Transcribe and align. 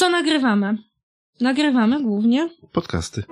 Co 0.00 0.10
nagrywamy? 0.10 0.78
Nagrywamy 1.40 2.02
głównie 2.02 2.50
Podcasty. 2.72 3.22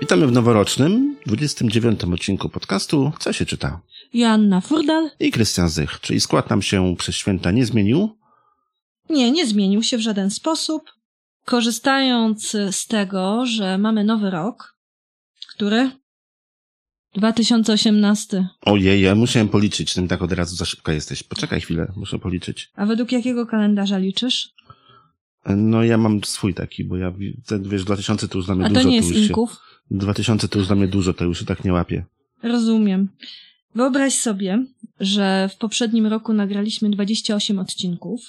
Witamy 0.00 0.26
w 0.26 0.32
noworocznym, 0.32 1.16
29. 1.26 2.04
odcinku 2.04 2.48
podcastu 2.48 3.12
Co 3.18 3.32
się 3.32 3.46
czyta? 3.46 3.80
Joanna 4.14 4.60
Furdal. 4.60 5.10
I 5.20 5.30
Krystian 5.30 5.68
Zych, 5.68 6.00
czyli 6.00 6.20
skład 6.20 6.50
nam 6.50 6.62
się 6.62 6.94
przez 6.98 7.14
święta 7.14 7.50
nie 7.50 7.66
zmienił. 7.66 8.16
Nie, 9.10 9.30
nie 9.30 9.46
zmienił 9.46 9.82
się 9.82 9.96
w 9.96 10.00
żaden 10.00 10.30
sposób. 10.30 10.90
Korzystając 11.44 12.56
z 12.70 12.86
tego, 12.86 13.46
że 13.46 13.78
mamy 13.78 14.04
nowy 14.04 14.30
rok, 14.30 14.76
który 15.54 15.99
2018. 17.14 18.48
Ojej, 18.62 19.02
ja 19.02 19.14
musiałem 19.14 19.48
policzyć, 19.48 19.94
tym 19.94 20.08
tak 20.08 20.22
od 20.22 20.32
razu 20.32 20.56
za 20.56 20.64
szybko 20.64 20.92
jesteś. 20.92 21.22
Poczekaj 21.22 21.60
chwilę, 21.60 21.92
muszę 21.96 22.18
policzyć. 22.18 22.70
A 22.76 22.86
według 22.86 23.12
jakiego 23.12 23.46
kalendarza 23.46 23.98
liczysz? 23.98 24.50
No 25.46 25.84
ja 25.84 25.98
mam 25.98 26.24
swój 26.24 26.54
taki, 26.54 26.84
bo 26.84 26.96
ja, 26.96 27.12
ten, 27.46 27.68
wiesz, 27.68 27.84
2000 27.84 28.28
to 28.28 28.38
już 28.38 28.46
dla 28.46 28.54
mnie 28.54 28.66
A 28.66 28.68
dużo. 28.68 28.80
to 28.80 28.88
nie 28.88 28.96
jest 28.96 29.08
już 29.08 29.18
się, 29.18 29.24
Inków? 29.24 29.56
2000 29.90 30.48
to 30.48 30.58
już 30.58 30.66
dla 30.66 30.76
mnie 30.76 30.88
dużo, 30.88 31.14
to 31.14 31.24
już 31.24 31.38
się 31.38 31.44
tak 31.44 31.64
nie 31.64 31.72
łapie. 31.72 32.04
Rozumiem. 32.42 33.08
Wyobraź 33.74 34.14
sobie, 34.14 34.66
że 35.00 35.50
w 35.52 35.56
poprzednim 35.56 36.06
roku 36.06 36.32
nagraliśmy 36.32 36.90
28 36.90 37.58
odcinków. 37.58 38.20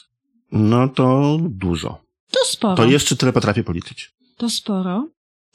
No 0.52 0.88
to 0.88 1.38
dużo. 1.42 2.02
To 2.32 2.40
sporo. 2.46 2.76
To 2.76 2.86
jeszcze 2.86 3.16
tyle 3.16 3.34
potrafię 3.34 3.64
policzyć. 3.64 4.12
To 4.38 4.50
sporo. 4.50 5.08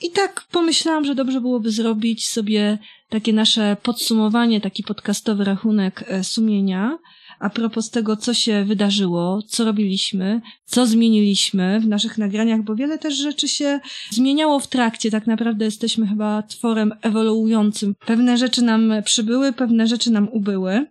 I 0.03 0.11
tak 0.11 0.47
pomyślałam, 0.53 1.05
że 1.05 1.15
dobrze 1.15 1.41
byłoby 1.41 1.71
zrobić 1.71 2.27
sobie 2.27 2.79
takie 3.09 3.33
nasze 3.33 3.77
podsumowanie, 3.83 4.61
taki 4.61 4.83
podcastowy 4.83 5.45
rachunek 5.45 6.05
e, 6.09 6.25
sumienia 6.25 6.99
a 7.39 7.51
propos 7.51 7.91
tego, 7.91 8.17
co 8.17 8.35
się 8.35 8.65
wydarzyło, 8.65 9.43
co 9.43 9.65
robiliśmy, 9.65 10.41
co 10.65 10.87
zmieniliśmy 10.87 11.81
w 11.81 11.87
naszych 11.87 12.19
nagraniach, 12.19 12.63
bo 12.63 12.75
wiele 12.75 12.99
też 12.99 13.15
rzeczy 13.15 13.49
się 13.49 13.81
zmieniało 14.11 14.61
w 14.61 14.67
trakcie. 14.67 15.11
Tak 15.11 15.27
naprawdę 15.27 15.65
jesteśmy 15.65 16.07
chyba 16.07 16.43
tworem 16.43 16.93
ewoluującym. 17.03 17.95
Pewne 18.07 18.39
rzeczy 18.39 18.63
nam 18.63 18.93
przybyły, 19.05 19.53
pewne 19.53 19.87
rzeczy 19.87 20.11
nam 20.11 20.29
ubyły. 20.29 20.87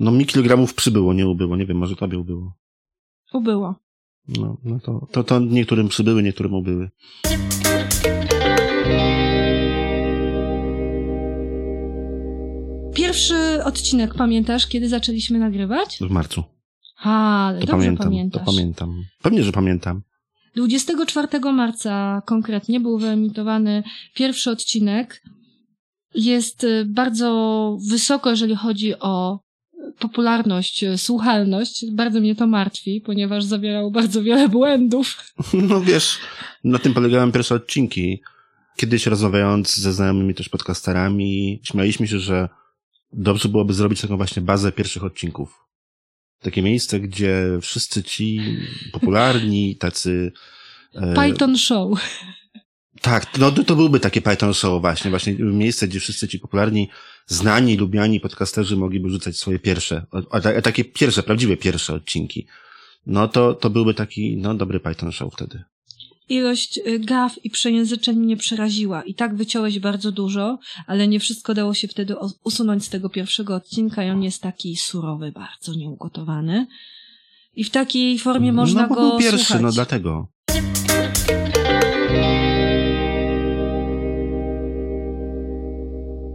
No 0.00 0.10
mi 0.10 0.26
kilogramów 0.26 0.74
przybyło, 0.74 1.12
nie 1.12 1.28
ubyło. 1.28 1.56
Nie 1.56 1.66
wiem, 1.66 1.76
może 1.76 1.96
tobie 1.96 2.18
ubyło. 2.18 2.54
Ubyło. 3.32 3.74
No, 4.28 4.56
no 4.64 4.80
to, 4.80 5.06
to, 5.10 5.24
to 5.24 5.40
niektórym 5.40 5.88
przybyły, 5.88 6.22
niektórym 6.22 6.54
ubyły. 6.54 6.90
Pierwszy 12.94 13.64
odcinek, 13.64 14.14
pamiętasz, 14.14 14.66
kiedy 14.66 14.88
zaczęliśmy 14.88 15.38
nagrywać? 15.38 15.98
W 16.00 16.10
marcu. 16.10 16.44
A, 17.02 17.46
ale 17.46 17.60
To 17.60 17.66
dobrze 17.66 17.76
pamiętam, 17.86 18.06
pamiętasz. 18.06 18.44
to 18.44 18.52
pamiętam. 18.52 19.02
Pewnie, 19.22 19.42
że 19.42 19.52
pamiętam. 19.52 20.02
24 20.56 21.52
marca 21.52 22.22
konkretnie 22.26 22.80
był 22.80 22.98
wyemitowany 22.98 23.82
pierwszy 24.14 24.50
odcinek. 24.50 25.22
Jest 26.14 26.64
y, 26.64 26.84
bardzo 26.88 27.78
wysoko, 27.90 28.30
jeżeli 28.30 28.56
chodzi 28.56 28.94
o 29.00 29.40
popularność, 29.98 30.84
y, 30.84 30.98
słuchalność. 30.98 31.84
Bardzo 31.92 32.20
mnie 32.20 32.34
to 32.34 32.46
martwi, 32.46 33.00
ponieważ 33.00 33.44
zawierał 33.44 33.90
bardzo 33.90 34.22
wiele 34.22 34.48
błędów. 34.48 35.16
No 35.68 35.80
wiesz, 35.80 36.18
na 36.64 36.78
tym 36.78 36.94
polegały 36.94 37.32
pierwsze 37.32 37.54
odcinki. 37.54 38.22
Kiedyś 38.76 39.06
rozmawiając 39.06 39.76
ze 39.76 39.92
znajomymi 39.92 40.34
też 40.34 40.48
podcasterami, 40.48 41.60
śmialiśmy 41.64 42.08
się, 42.08 42.18
że 42.18 42.48
dobrze 43.12 43.48
byłoby 43.48 43.74
zrobić 43.74 44.00
taką 44.00 44.16
właśnie 44.16 44.42
bazę 44.42 44.72
pierwszych 44.72 45.04
odcinków. 45.04 45.62
Takie 46.40 46.62
miejsce, 46.62 47.00
gdzie 47.00 47.58
wszyscy 47.60 48.02
ci 48.02 48.40
popularni, 48.92 49.76
tacy... 49.76 50.32
e, 50.94 51.14
Python 51.14 51.58
Show. 51.58 52.00
Tak, 53.00 53.38
no 53.38 53.52
to, 53.52 53.64
to 53.64 53.76
byłby 53.76 54.00
takie 54.00 54.22
Python 54.22 54.54
Show 54.54 54.80
właśnie, 54.80 55.10
właśnie 55.10 55.34
miejsce, 55.38 55.88
gdzie 55.88 56.00
wszyscy 56.00 56.28
ci 56.28 56.38
popularni, 56.38 56.88
znani, 57.26 57.76
lubiani 57.76 58.20
podcasterzy 58.20 58.76
mogliby 58.76 59.10
rzucać 59.10 59.36
swoje 59.36 59.58
pierwsze, 59.58 60.06
ta- 60.42 60.62
takie 60.62 60.84
pierwsze, 60.84 61.22
prawdziwe 61.22 61.56
pierwsze 61.56 61.94
odcinki. 61.94 62.46
No 63.06 63.28
to, 63.28 63.54
to 63.54 63.70
byłby 63.70 63.94
taki, 63.94 64.36
no 64.36 64.54
dobry 64.54 64.80
Python 64.80 65.12
Show 65.12 65.34
wtedy. 65.34 65.62
Ilość 66.28 66.78
y, 66.78 66.98
gaf 66.98 67.44
i 67.44 67.50
przejęzyczeń 67.50 68.16
mnie 68.16 68.36
przeraziła. 68.36 69.02
I 69.02 69.14
tak 69.14 69.36
wyciąłeś 69.36 69.78
bardzo 69.78 70.12
dużo, 70.12 70.58
ale 70.86 71.08
nie 71.08 71.20
wszystko 71.20 71.54
dało 71.54 71.74
się 71.74 71.88
wtedy 71.88 72.14
usunąć 72.44 72.84
z 72.84 72.88
tego 72.88 73.08
pierwszego 73.08 73.54
odcinka 73.54 74.04
i 74.04 74.10
on 74.10 74.22
jest 74.22 74.42
taki 74.42 74.76
surowy, 74.76 75.32
bardzo 75.32 75.74
nieugotowany. 75.74 76.66
I 77.54 77.64
w 77.64 77.70
takiej 77.70 78.18
formie 78.18 78.52
można 78.52 78.82
no 78.82 78.88
bo 78.88 78.94
go 78.94 79.10
był 79.10 79.18
pierwszy, 79.18 79.44
słuchać. 79.44 79.62
no 79.62 79.72
dlatego. 79.72 80.28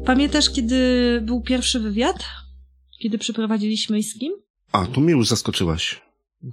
Pamiętasz, 0.08 0.50
kiedy 0.50 0.76
był 1.26 1.42
pierwszy 1.42 1.80
wywiad? 1.80 2.26
Kiedy 3.00 3.18
przeprowadziliśmy 3.18 4.00
i 4.00 4.04
z 4.04 4.20
kim? 4.20 4.34
A, 4.72 4.86
tu 4.86 5.02
mnie 5.02 5.12
już 5.12 5.28
zaskoczyłaś. 5.28 6.02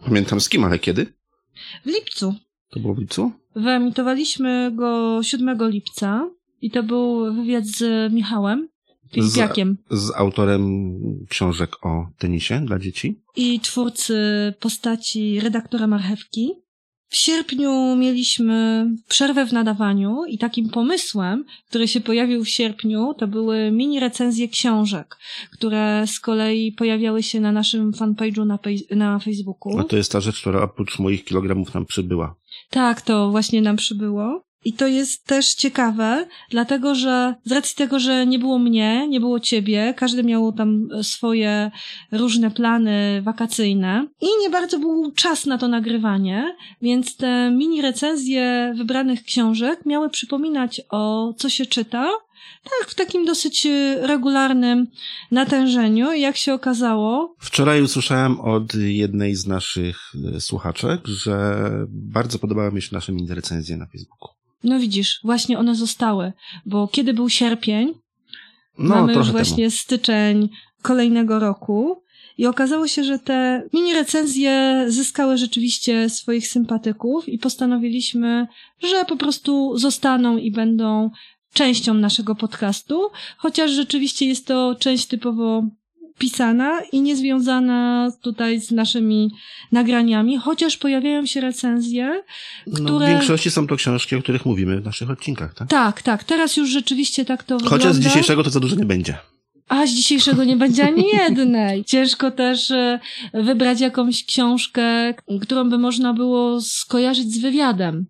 Pamiętam 0.04 0.40
z 0.40 0.48
kim, 0.48 0.64
ale 0.64 0.78
kiedy? 0.78 1.06
W 1.84 1.86
lipcu. 1.86 2.34
To 2.70 2.80
było 2.80 2.94
w 2.94 2.98
lipcu? 2.98 3.32
Wyemitowaliśmy 3.56 4.72
go 4.74 5.22
7 5.22 5.58
lipca 5.70 6.30
i 6.60 6.70
to 6.70 6.82
był 6.82 7.34
wywiad 7.34 7.66
z 7.66 8.12
Michałem 8.12 8.68
Filipiakiem 9.12 9.78
Z 9.90 10.10
autorem 10.16 10.92
książek 11.28 11.86
o 11.86 12.06
tenisie 12.18 12.64
dla 12.66 12.78
dzieci. 12.78 13.20
i 13.36 13.60
twórcy 13.60 14.14
postaci 14.60 15.40
redaktora 15.40 15.86
Marchewki. 15.86 16.50
W 17.14 17.16
sierpniu 17.16 17.96
mieliśmy 17.96 18.86
przerwę 19.08 19.46
w 19.46 19.52
nadawaniu 19.52 20.24
i 20.28 20.38
takim 20.38 20.68
pomysłem, 20.68 21.44
który 21.68 21.88
się 21.88 22.00
pojawił 22.00 22.44
w 22.44 22.48
sierpniu, 22.48 23.14
to 23.18 23.26
były 23.26 23.70
mini 23.70 24.00
recenzje 24.00 24.48
książek, 24.48 25.16
które 25.52 26.04
z 26.06 26.20
kolei 26.20 26.72
pojawiały 26.72 27.22
się 27.22 27.40
na 27.40 27.52
naszym 27.52 27.92
fanpage'u 27.92 28.46
na, 28.46 28.58
na 28.90 29.18
Facebooku. 29.18 29.78
A 29.78 29.84
to 29.84 29.96
jest 29.96 30.12
ta 30.12 30.20
rzecz, 30.20 30.40
która 30.40 30.62
oprócz 30.62 30.98
moich 30.98 31.24
kilogramów 31.24 31.74
nam 31.74 31.86
przybyła. 31.86 32.34
Tak, 32.70 33.02
to 33.02 33.30
właśnie 33.30 33.62
nam 33.62 33.76
przybyło. 33.76 34.44
I 34.64 34.72
to 34.72 34.86
jest 34.86 35.24
też 35.26 35.54
ciekawe, 35.54 36.26
dlatego 36.50 36.94
że 36.94 37.34
z 37.44 37.52
racji 37.52 37.76
tego, 37.76 37.98
że 37.98 38.26
nie 38.26 38.38
było 38.38 38.58
mnie, 38.58 39.08
nie 39.08 39.20
było 39.20 39.40
ciebie, 39.40 39.94
każdy 39.96 40.24
miał 40.24 40.52
tam 40.52 40.88
swoje 41.02 41.70
różne 42.12 42.50
plany 42.50 43.22
wakacyjne 43.22 44.08
i 44.20 44.26
nie 44.40 44.50
bardzo 44.50 44.78
był 44.78 45.12
czas 45.12 45.46
na 45.46 45.58
to 45.58 45.68
nagrywanie, 45.68 46.56
więc 46.82 47.16
te 47.16 47.50
mini 47.50 47.82
recenzje 47.82 48.74
wybranych 48.76 49.22
książek 49.22 49.86
miały 49.86 50.10
przypominać 50.10 50.80
o 50.90 51.34
co 51.36 51.48
się 51.48 51.66
czyta, 51.66 52.10
tak 52.64 52.90
w 52.90 52.94
takim 52.94 53.24
dosyć 53.24 53.66
e, 53.66 54.06
regularnym 54.06 54.86
natężeniu 55.30 56.12
jak 56.12 56.36
się 56.36 56.54
okazało, 56.54 57.34
Wczoraj 57.38 57.82
usłyszałem 57.82 58.40
od 58.40 58.74
jednej 58.74 59.34
z 59.34 59.46
naszych 59.46 60.12
e, 60.36 60.40
słuchaczek, 60.40 61.06
że 61.06 61.68
bardzo 61.88 62.38
podobały 62.38 62.72
mi 62.72 62.82
się 62.82 62.88
nasze 62.92 63.12
mini 63.12 63.34
recenzje 63.34 63.76
na 63.76 63.86
Facebooku. 63.86 64.43
No 64.64 64.78
widzisz, 64.78 65.20
właśnie 65.24 65.58
one 65.58 65.74
zostały, 65.74 66.32
bo 66.66 66.88
kiedy 66.88 67.14
był 67.14 67.28
sierpień, 67.28 67.94
No, 68.78 68.94
Mamy 68.94 69.14
już 69.14 69.30
właśnie 69.30 69.70
styczeń 69.70 70.48
kolejnego 70.82 71.38
roku 71.38 72.02
i 72.38 72.46
okazało 72.46 72.88
się, 72.88 73.04
że 73.04 73.18
te 73.18 73.68
mini 73.72 73.94
recenzje 73.94 74.84
zyskały 74.88 75.38
rzeczywiście 75.38 76.10
swoich 76.10 76.48
sympatyków 76.48 77.28
i 77.28 77.38
postanowiliśmy, 77.38 78.46
że 78.82 79.04
po 79.04 79.16
prostu 79.16 79.78
zostaną 79.78 80.36
i 80.36 80.50
będą 80.50 81.10
częścią 81.52 81.94
naszego 81.94 82.34
podcastu, 82.34 83.10
chociaż 83.36 83.70
rzeczywiście 83.70 84.26
jest 84.26 84.46
to 84.46 84.76
część 84.78 85.06
typowo 85.06 85.62
pisana 86.18 86.80
i 86.92 87.00
niezwiązana 87.00 88.10
tutaj 88.22 88.60
z 88.60 88.70
naszymi 88.70 89.30
nagraniami, 89.72 90.38
chociaż 90.38 90.76
pojawiają 90.76 91.26
się 91.26 91.40
recenzje, 91.40 92.22
które... 92.74 92.90
No, 92.90 92.98
w 92.98 93.08
większości 93.08 93.50
są 93.50 93.66
to 93.66 93.76
książki, 93.76 94.16
o 94.16 94.22
których 94.22 94.46
mówimy 94.46 94.80
w 94.80 94.84
naszych 94.84 95.10
odcinkach, 95.10 95.54
tak? 95.54 95.68
Tak, 95.68 96.02
tak, 96.02 96.24
teraz 96.24 96.56
już 96.56 96.70
rzeczywiście 96.70 97.24
tak 97.24 97.42
to 97.42 97.58
wygląda. 97.58 97.76
Chociaż 97.76 97.96
z 97.96 98.00
dzisiejszego 98.00 98.44
to 98.44 98.50
za 98.50 98.60
dużo 98.60 98.76
nie 98.76 98.84
będzie. 98.84 99.18
A 99.68 99.86
z 99.86 99.90
dzisiejszego 99.90 100.44
nie 100.44 100.56
będzie 100.56 100.86
ani 100.86 101.04
jednej. 101.22 101.84
Ciężko 101.84 102.30
też 102.30 102.70
e, 102.70 103.00
wybrać 103.34 103.80
jakąś 103.80 104.24
książkę, 104.24 105.14
którą 105.42 105.70
by 105.70 105.78
można 105.78 106.12
było 106.12 106.60
skojarzyć 106.60 107.34
z 107.34 107.38
wywiadem. 107.38 108.06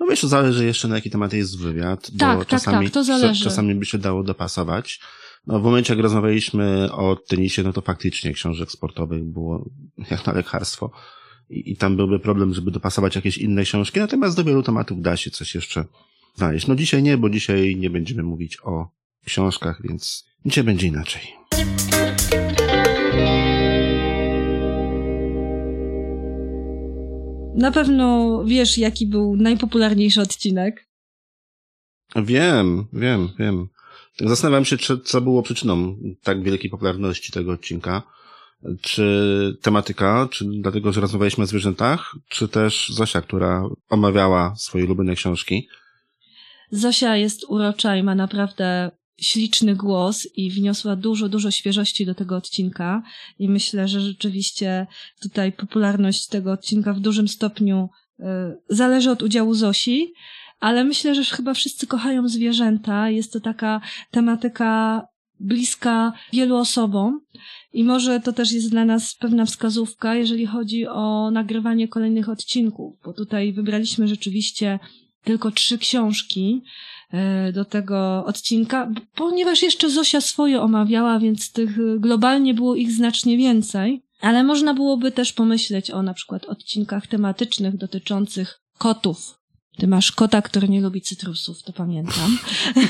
No 0.00 0.06
wiesz, 0.06 0.20
to 0.20 0.28
zależy 0.28 0.64
jeszcze 0.64 0.88
na 0.88 0.94
jaki 0.94 1.10
temat 1.10 1.32
jest 1.32 1.58
wywiad, 1.58 2.10
bo 2.12 2.18
Tak, 2.18 2.38
tak, 2.38 2.48
czasami, 2.48 2.86
tak, 2.86 2.94
to 2.94 3.04
zależy. 3.04 3.44
czasami 3.44 3.74
by 3.74 3.86
się 3.86 3.98
dało 3.98 4.22
dopasować. 4.22 5.00
No, 5.46 5.60
w 5.60 5.62
momencie, 5.62 5.94
jak 5.94 6.02
rozmawialiśmy 6.02 6.92
o 6.92 7.16
tenisie, 7.16 7.62
no 7.62 7.72
to 7.72 7.80
faktycznie 7.80 8.32
książek 8.32 8.70
sportowych 8.70 9.24
było 9.24 9.70
jak 10.10 10.26
na 10.26 10.32
lekarstwo. 10.32 10.90
I, 11.50 11.72
I, 11.72 11.76
tam 11.76 11.96
byłby 11.96 12.18
problem, 12.18 12.54
żeby 12.54 12.70
dopasować 12.70 13.16
jakieś 13.16 13.38
inne 13.38 13.62
książki, 13.62 14.00
natomiast 14.00 14.36
do 14.36 14.44
wielu 14.44 14.62
tematów 14.62 15.02
da 15.02 15.16
się 15.16 15.30
coś 15.30 15.54
jeszcze 15.54 15.84
znaleźć. 16.34 16.66
No 16.66 16.74
dzisiaj 16.74 17.02
nie, 17.02 17.18
bo 17.18 17.30
dzisiaj 17.30 17.76
nie 17.76 17.90
będziemy 17.90 18.22
mówić 18.22 18.58
o 18.62 18.88
książkach, 19.24 19.82
więc 19.82 20.24
dzisiaj 20.44 20.64
będzie 20.64 20.86
inaczej. 20.86 21.22
Na 27.54 27.72
pewno 27.72 28.44
wiesz, 28.44 28.78
jaki 28.78 29.06
był 29.06 29.36
najpopularniejszy 29.36 30.20
odcinek. 30.20 30.88
Wiem, 32.16 32.86
wiem, 32.92 33.28
wiem. 33.38 33.68
Zastanawiam 34.20 34.64
się, 34.64 34.76
czy, 34.76 34.98
co 34.98 35.20
było 35.20 35.42
przyczyną 35.42 35.96
tak 36.22 36.42
wielkiej 36.42 36.70
popularności 36.70 37.32
tego 37.32 37.52
odcinka. 37.52 38.02
Czy 38.80 39.58
tematyka, 39.62 40.28
czy 40.30 40.44
dlatego, 40.44 40.92
że 40.92 41.00
rozmawialiśmy 41.00 41.44
o 41.44 41.46
zwierzętach, 41.46 42.16
czy 42.28 42.48
też 42.48 42.88
Zosia, 42.88 43.22
która 43.22 43.64
omawiała 43.88 44.54
swoje 44.56 44.84
ulubione 44.84 45.14
książki. 45.14 45.68
Zosia 46.70 47.16
jest 47.16 47.44
urocza 47.48 47.96
i 47.96 48.02
ma 48.02 48.14
naprawdę 48.14 48.90
śliczny 49.20 49.76
głos 49.76 50.28
i 50.36 50.50
wniosła 50.50 50.96
dużo, 50.96 51.28
dużo 51.28 51.50
świeżości 51.50 52.06
do 52.06 52.14
tego 52.14 52.36
odcinka 52.36 53.02
i 53.38 53.48
myślę, 53.48 53.88
że 53.88 54.00
rzeczywiście 54.00 54.86
tutaj 55.22 55.52
popularność 55.52 56.26
tego 56.26 56.52
odcinka 56.52 56.92
w 56.92 57.00
dużym 57.00 57.28
stopniu 57.28 57.88
y, 58.20 58.24
zależy 58.68 59.10
od 59.10 59.22
udziału 59.22 59.54
Zosi, 59.54 60.12
ale 60.60 60.84
myślę, 60.84 61.14
że 61.14 61.24
chyba 61.24 61.54
wszyscy 61.54 61.86
kochają 61.86 62.28
zwierzęta. 62.28 63.10
Jest 63.10 63.32
to 63.32 63.40
taka 63.40 63.80
tematyka 64.10 65.02
bliska 65.40 66.12
wielu 66.32 66.56
osobom 66.56 67.20
i 67.72 67.84
może 67.84 68.20
to 68.20 68.32
też 68.32 68.52
jest 68.52 68.70
dla 68.70 68.84
nas 68.84 69.14
pewna 69.14 69.44
wskazówka, 69.44 70.14
jeżeli 70.14 70.46
chodzi 70.46 70.86
o 70.86 71.30
nagrywanie 71.30 71.88
kolejnych 71.88 72.28
odcinków, 72.28 72.98
bo 73.04 73.12
tutaj 73.12 73.52
wybraliśmy 73.52 74.08
rzeczywiście 74.08 74.78
tylko 75.24 75.50
trzy 75.50 75.78
książki 75.78 76.62
e, 77.10 77.52
do 77.52 77.64
tego 77.64 78.24
odcinka, 78.26 78.92
ponieważ 79.14 79.62
jeszcze 79.62 79.90
Zosia 79.90 80.20
swoje 80.20 80.60
omawiała, 80.60 81.18
więc 81.18 81.52
tych 81.52 82.00
globalnie 82.00 82.54
było 82.54 82.74
ich 82.74 82.92
znacznie 82.92 83.36
więcej. 83.36 84.02
Ale 84.20 84.44
można 84.44 84.74
byłoby 84.74 85.12
też 85.12 85.32
pomyśleć 85.32 85.90
o 85.90 86.02
na 86.02 86.14
przykład 86.14 86.44
odcinkach 86.44 87.06
tematycznych 87.06 87.76
dotyczących 87.76 88.60
kotów. 88.78 89.37
Ty 89.78 89.86
masz 89.86 90.12
kota, 90.12 90.42
który 90.42 90.68
nie 90.68 90.80
lubi 90.80 91.00
cytrusów, 91.00 91.62
to 91.62 91.72
pamiętam. 91.72 92.38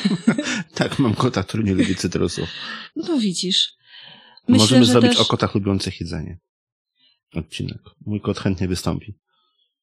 tak, 0.75 0.99
mam 0.99 1.14
kota, 1.14 1.43
który 1.43 1.64
nie 1.64 1.75
lubi 1.75 1.96
cytrusów. 1.96 2.49
No 2.96 3.19
widzisz. 3.19 3.73
Myślę, 4.49 4.62
Możemy 4.62 4.85
zrobić 4.85 5.11
też... 5.11 5.20
o 5.20 5.25
kotach 5.25 5.55
lubiących 5.55 6.00
jedzenie. 6.00 6.38
Odcinek. 7.35 7.79
Mój 8.06 8.20
kot 8.20 8.38
chętnie 8.38 8.69
wystąpi. 8.69 9.14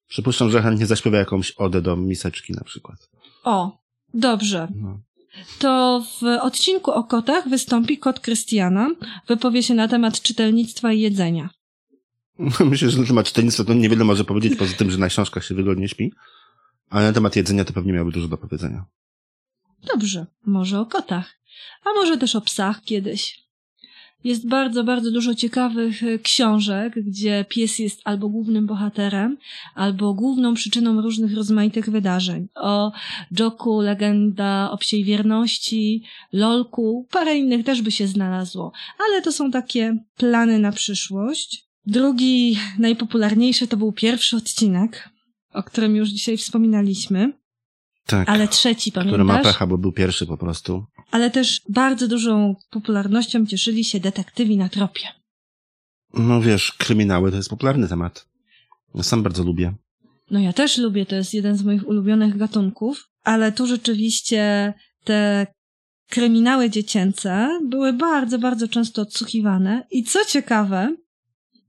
Przypuszczam, 0.07 0.51
że 0.51 0.61
chętnie 0.61 0.85
zaśpiewa 0.85 1.17
jakąś 1.17 1.51
odę 1.51 1.81
do 1.81 1.95
miseczki 1.95 2.53
na 2.53 2.63
przykład. 2.63 3.09
O, 3.43 3.77
dobrze. 4.13 4.67
No. 4.75 4.99
To 5.59 6.03
w 6.21 6.23
odcinku 6.23 6.91
o 6.91 7.03
kotach 7.03 7.49
wystąpi 7.49 7.97
kot 7.97 8.19
Krystiana, 8.19 8.89
wypowie 9.27 9.63
się 9.63 9.73
na 9.73 9.87
temat 9.87 10.21
czytelnictwa 10.21 10.93
i 10.93 10.99
jedzenia. 10.99 11.49
Myślę, 12.71 12.89
że 12.89 12.99
na 13.01 13.07
temat 13.07 13.25
czytelnictwa 13.25 13.63
to 13.63 13.73
niewiele 13.73 14.03
może 14.03 14.23
powiedzieć, 14.23 14.55
poza 14.55 14.73
tym, 14.73 14.91
że 14.91 14.97
na 14.97 15.07
książkach 15.07 15.45
się 15.45 15.55
wygodnie 15.55 15.89
śpi. 15.89 16.13
Ale 16.95 17.07
na 17.07 17.13
temat 17.13 17.35
jedzenia 17.35 17.65
to 17.65 17.73
pewnie 17.73 17.93
miałby 17.93 18.11
dużo 18.11 18.27
do 18.27 18.37
powiedzenia. 18.37 18.85
Dobrze, 19.93 20.25
może 20.45 20.79
o 20.79 20.85
kotach, 20.85 21.39
a 21.85 21.93
może 21.93 22.17
też 22.17 22.35
o 22.35 22.41
psach 22.41 22.81
kiedyś. 22.83 23.45
Jest 24.23 24.47
bardzo, 24.47 24.83
bardzo 24.83 25.11
dużo 25.11 25.35
ciekawych 25.35 26.03
e, 26.03 26.19
książek, 26.19 26.93
gdzie 26.95 27.45
pies 27.49 27.79
jest 27.79 28.01
albo 28.03 28.29
głównym 28.29 28.65
bohaterem, 28.65 29.37
albo 29.73 30.13
główną 30.13 30.53
przyczyną 30.53 31.01
różnych 31.01 31.35
rozmaitych 31.35 31.89
wydarzeń. 31.89 32.47
O 32.55 32.91
Joku, 33.39 33.81
legenda 33.81 34.71
o 34.71 34.77
psiej 34.77 35.03
wierności, 35.03 36.03
Lolku, 36.33 37.07
parę 37.11 37.37
innych 37.37 37.65
też 37.65 37.81
by 37.81 37.91
się 37.91 38.07
znalazło, 38.07 38.71
ale 38.99 39.21
to 39.21 39.31
są 39.31 39.51
takie 39.51 39.97
plany 40.17 40.59
na 40.59 40.71
przyszłość. 40.71 41.65
Drugi, 41.85 42.57
najpopularniejszy 42.79 43.67
to 43.67 43.77
był 43.77 43.91
pierwszy 43.91 44.37
odcinek, 44.37 45.14
o 45.55 45.63
którym 45.63 45.95
już 45.95 46.09
dzisiaj 46.09 46.37
wspominaliśmy. 46.37 47.33
Tak. 48.05 48.29
Ale 48.29 48.47
trzeci, 48.47 48.91
pamiętasz? 48.91 49.13
Który 49.13 49.23
ma 49.23 49.39
pecha, 49.39 49.67
bo 49.67 49.77
był 49.77 49.91
pierwszy 49.91 50.25
po 50.25 50.37
prostu. 50.37 50.85
Ale 51.11 51.31
też 51.31 51.61
bardzo 51.69 52.07
dużą 52.07 52.55
popularnością 52.69 53.45
cieszyli 53.45 53.83
się 53.83 53.99
detektywi 53.99 54.57
na 54.57 54.69
tropie. 54.69 55.07
No 56.13 56.41
wiesz, 56.41 56.71
kryminały 56.71 57.31
to 57.31 57.37
jest 57.37 57.49
popularny 57.49 57.87
temat. 57.87 58.27
Ja 58.95 59.03
sam 59.03 59.23
bardzo 59.23 59.43
lubię. 59.43 59.73
No 60.31 60.39
ja 60.39 60.53
też 60.53 60.77
lubię, 60.77 61.05
to 61.05 61.15
jest 61.15 61.33
jeden 61.33 61.57
z 61.57 61.63
moich 61.63 61.87
ulubionych 61.87 62.37
gatunków, 62.37 63.09
ale 63.23 63.51
tu 63.51 63.67
rzeczywiście 63.67 64.73
te 65.03 65.47
kryminały 66.09 66.69
dziecięce 66.69 67.59
były 67.63 67.93
bardzo, 67.93 68.39
bardzo 68.39 68.67
często 68.67 69.01
odsłuchiwane 69.01 69.87
i 69.91 70.03
co 70.03 70.25
ciekawe, 70.25 70.95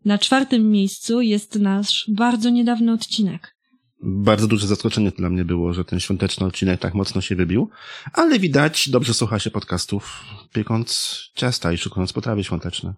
na 0.04 0.18
czwartym 0.18 0.70
miejscu 0.70 1.20
jest 1.20 1.54
nasz 1.54 2.04
bardzo 2.08 2.50
niedawny 2.50 2.92
odcinek 2.92 3.55
bardzo 4.02 4.46
duże 4.46 4.66
zaskoczenie 4.66 5.10
dla 5.10 5.30
mnie 5.30 5.44
było, 5.44 5.72
że 5.72 5.84
ten 5.84 6.00
świąteczny 6.00 6.46
odcinek 6.46 6.80
tak 6.80 6.94
mocno 6.94 7.20
się 7.20 7.36
wybił, 7.36 7.70
ale 8.12 8.38
widać, 8.38 8.88
dobrze 8.88 9.14
słucha 9.14 9.38
się 9.38 9.50
podcastów, 9.50 10.24
piekąc 10.52 11.18
ciasta 11.34 11.72
i 11.72 11.78
szukając 11.78 12.12
potrawy 12.12 12.44
świąteczne. 12.44 12.94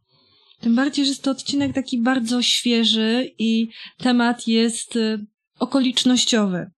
Tym 0.60 0.74
bardziej, 0.74 1.04
że 1.04 1.08
jest 1.08 1.22
to 1.22 1.30
odcinek 1.30 1.74
taki 1.74 2.02
bardzo 2.02 2.42
świeży 2.42 3.30
i 3.38 3.70
temat 3.98 4.48
jest 4.48 4.96
y, 4.96 5.26
okolicznościowy. 5.58 6.70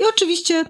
I 0.00 0.02
oczywiście 0.14 0.64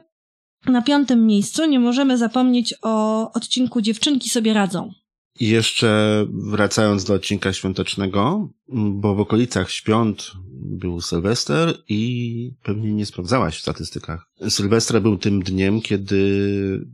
na 0.66 0.82
piątym 0.82 1.26
miejscu 1.26 1.66
nie 1.66 1.80
możemy 1.80 2.18
zapomnieć 2.18 2.74
o 2.82 3.32
odcinku 3.32 3.80
Dziewczynki 3.80 4.30
sobie 4.30 4.54
radzą. 4.54 4.92
I 5.40 5.48
jeszcze 5.48 6.26
wracając 6.50 7.04
do 7.04 7.14
odcinka 7.14 7.52
świątecznego, 7.52 8.48
bo 8.68 9.14
w 9.14 9.20
okolicach 9.20 9.70
świąt 9.70 10.32
był 10.62 11.00
Sylwester 11.00 11.82
i 11.88 12.52
pewnie 12.62 12.92
nie 12.92 13.06
sprawdzałaś 13.06 13.58
w 13.58 13.62
statystykach. 13.62 14.26
Sylwestra 14.48 15.00
był 15.00 15.18
tym 15.18 15.42
dniem, 15.42 15.80
kiedy 15.80 16.86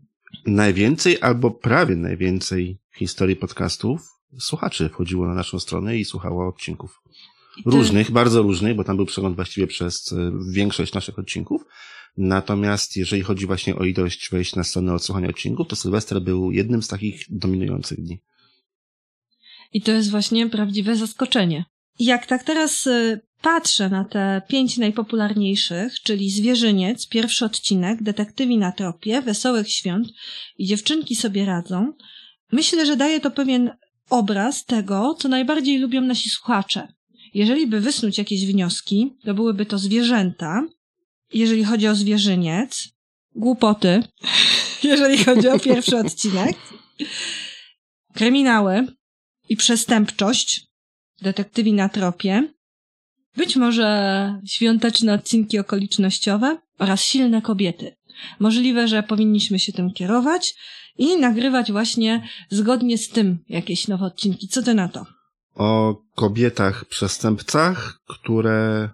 najwięcej 0.46 1.20
albo 1.20 1.50
prawie 1.50 1.96
najwięcej 1.96 2.78
w 2.90 2.98
historii 2.98 3.36
podcastów 3.36 4.16
słuchaczy 4.38 4.88
wchodziło 4.88 5.26
na 5.26 5.34
naszą 5.34 5.58
stronę 5.58 5.96
i 5.98 6.04
słuchało 6.04 6.48
odcinków. 6.48 7.02
Różnych, 7.64 8.10
bardzo 8.10 8.42
różnych, 8.42 8.76
bo 8.76 8.84
tam 8.84 8.96
był 8.96 9.06
przegląd 9.06 9.36
właściwie 9.36 9.66
przez 9.66 10.12
e, 10.12 10.32
większość 10.52 10.92
naszych 10.92 11.19
odcinków. 11.19 11.62
Natomiast 12.16 12.96
jeżeli 12.96 13.22
chodzi 13.22 13.46
właśnie 13.46 13.76
o 13.76 13.84
ilość 13.84 14.30
wejść 14.30 14.56
na 14.56 14.64
stronę 14.64 14.94
odsłuchania 14.94 15.28
odcinków, 15.28 15.69
to 15.69 15.76
Sylwester 15.76 16.22
był 16.22 16.50
jednym 16.50 16.82
z 16.82 16.88
takich 16.88 17.24
dominujących 17.30 18.00
dni. 18.00 18.20
I 19.72 19.82
to 19.82 19.92
jest 19.92 20.10
właśnie 20.10 20.48
prawdziwe 20.48 20.96
zaskoczenie. 20.96 21.64
Jak 21.98 22.26
tak 22.26 22.44
teraz 22.44 22.86
y, 22.86 23.20
patrzę 23.43 23.88
na 23.88 24.05
te 24.05 24.43
pięć 24.48 24.79
najpopularniejszych, 24.79 26.00
czyli 26.03 26.31
Zwierzyniec, 26.31 27.08
pierwszy 27.08 27.44
odcinek, 27.44 28.03
Detektywi 28.03 28.58
na 28.58 28.72
tropie, 28.72 29.22
Wesołych 29.22 29.72
Świąt 29.72 30.08
i 30.58 30.67
Dziewczynki 30.67 31.17
sobie 31.17 31.44
radzą, 31.44 31.93
myślę, 32.53 32.86
że 32.86 32.96
daje 32.96 33.20
to 33.20 33.31
pewien 33.31 33.70
obraz 34.10 34.65
tego, 34.65 35.15
co 35.19 35.29
najbardziej 35.29 35.79
lubią 35.79 36.00
nasi 36.00 36.31
słuchacze. 36.31 36.88
Jeżeli 37.34 37.67
by 37.67 37.81
wysnuć 37.81 38.19
jakieś 38.19 38.46
wnioski, 38.46 39.17
to 39.24 39.34
byłyby 39.34 39.67
to 39.67 39.79
zwierzęta, 39.79 40.62
jeżeli 41.32 41.65
chodzi 41.65 41.88
o 41.88 41.94
zwierzyniec, 41.94 42.88
głupoty, 43.34 44.03
jeżeli 44.82 45.24
chodzi 45.24 45.48
o 45.48 45.58
pierwszy 45.58 45.96
odcinek, 45.96 46.56
kryminały, 48.15 48.86
i 49.48 49.56
przestępczość, 49.56 50.67
detektywi 51.23 51.73
na 51.73 51.89
tropie, 51.89 52.49
być 53.37 53.56
może 53.56 54.41
świąteczne 54.46 55.15
odcinki 55.15 55.58
okolicznościowe 55.58 56.58
oraz 56.79 57.01
silne 57.01 57.43
kobiety. 57.43 57.96
Możliwe, 58.41 58.89
że 58.89 59.03
powinniśmy 59.03 59.58
się 59.58 59.73
tym 59.73 59.93
kierować 59.93 60.55
i 60.99 61.17
nagrywać 61.17 61.73
właśnie 61.73 62.29
zgodnie 62.51 62.99
z 62.99 63.08
tym 63.08 63.39
jakieś 63.49 63.89
nowe 63.89 64.06
odcinki. 64.06 64.49
Co 64.49 64.63
ty 64.63 64.75
na 64.75 64.89
to? 64.89 65.06
O 65.55 65.96
kobietach 66.15 66.85
przestępcach, 66.85 68.01
które. 68.08 68.91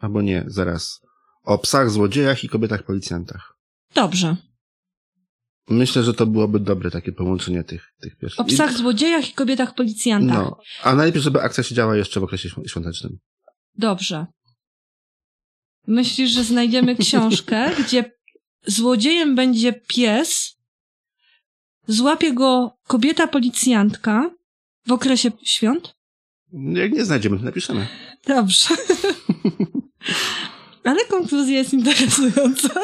Albo 0.00 0.22
nie, 0.22 0.44
zaraz. 0.46 1.00
O 1.44 1.58
psach 1.58 1.90
złodziejach 1.90 2.44
i 2.44 2.48
kobietach 2.48 2.82
policjantach. 2.82 3.58
Dobrze. 3.94 4.36
Myślę, 5.70 6.02
że 6.02 6.14
to 6.14 6.26
byłoby 6.26 6.60
dobre 6.60 6.90
takie 6.90 7.12
połączenie 7.12 7.64
tych, 7.64 7.92
tych 8.00 8.16
pierwszych. 8.16 8.40
O 8.40 8.44
psach 8.44 8.76
złodziejach 8.76 9.30
i 9.30 9.32
kobietach 9.32 9.74
policjantach. 9.74 10.36
No, 10.36 10.58
a 10.82 10.94
najpierw, 10.94 11.24
żeby 11.24 11.42
akcja 11.42 11.64
się 11.64 11.74
działa 11.74 11.96
jeszcze 11.96 12.20
w 12.20 12.22
okresie 12.24 12.48
świątecznym. 12.66 13.18
Dobrze. 13.74 14.26
Myślisz, 15.86 16.30
że 16.30 16.44
znajdziemy 16.44 16.96
książkę, 17.06 17.70
gdzie 17.78 18.12
złodziejem 18.66 19.34
będzie 19.34 19.72
pies, 19.72 20.56
złapie 21.86 22.34
go 22.34 22.78
kobieta 22.86 23.28
policjantka 23.28 24.30
w 24.86 24.92
okresie 24.92 25.32
świąt? 25.42 25.94
Jak 26.52 26.92
nie 26.92 27.04
znajdziemy, 27.04 27.38
to 27.38 27.44
napiszemy. 27.44 27.86
Dobrze. 28.26 28.68
Ale 30.84 31.04
konkluzja 31.04 31.58
jest 31.58 31.72
interesująca. 31.72 32.80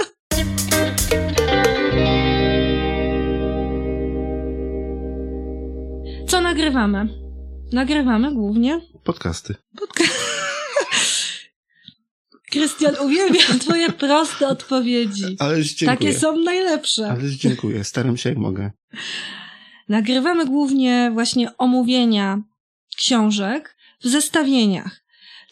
Co 6.34 6.40
nagrywamy? 6.40 7.08
Nagrywamy 7.72 8.34
głównie 8.34 8.80
podcasty. 9.04 9.54
Podca 9.78 10.04
Krystian, 12.50 12.94
uwielbiam 13.00 13.58
twoje 13.58 13.92
proste 13.92 14.48
odpowiedzi. 14.48 15.36
Ależ 15.38 15.74
dziękuję. 15.74 15.98
Takie 15.98 16.20
są 16.20 16.36
najlepsze. 16.36 17.10
Ależ 17.10 17.32
dziękuję, 17.32 17.84
staram 17.84 18.16
się 18.16 18.28
jak 18.28 18.38
mogę. 18.38 18.70
Nagrywamy 19.88 20.46
głównie 20.46 21.10
właśnie 21.12 21.56
omówienia 21.56 22.42
książek 22.96 23.76
w 24.00 24.08
zestawieniach. 24.08 25.03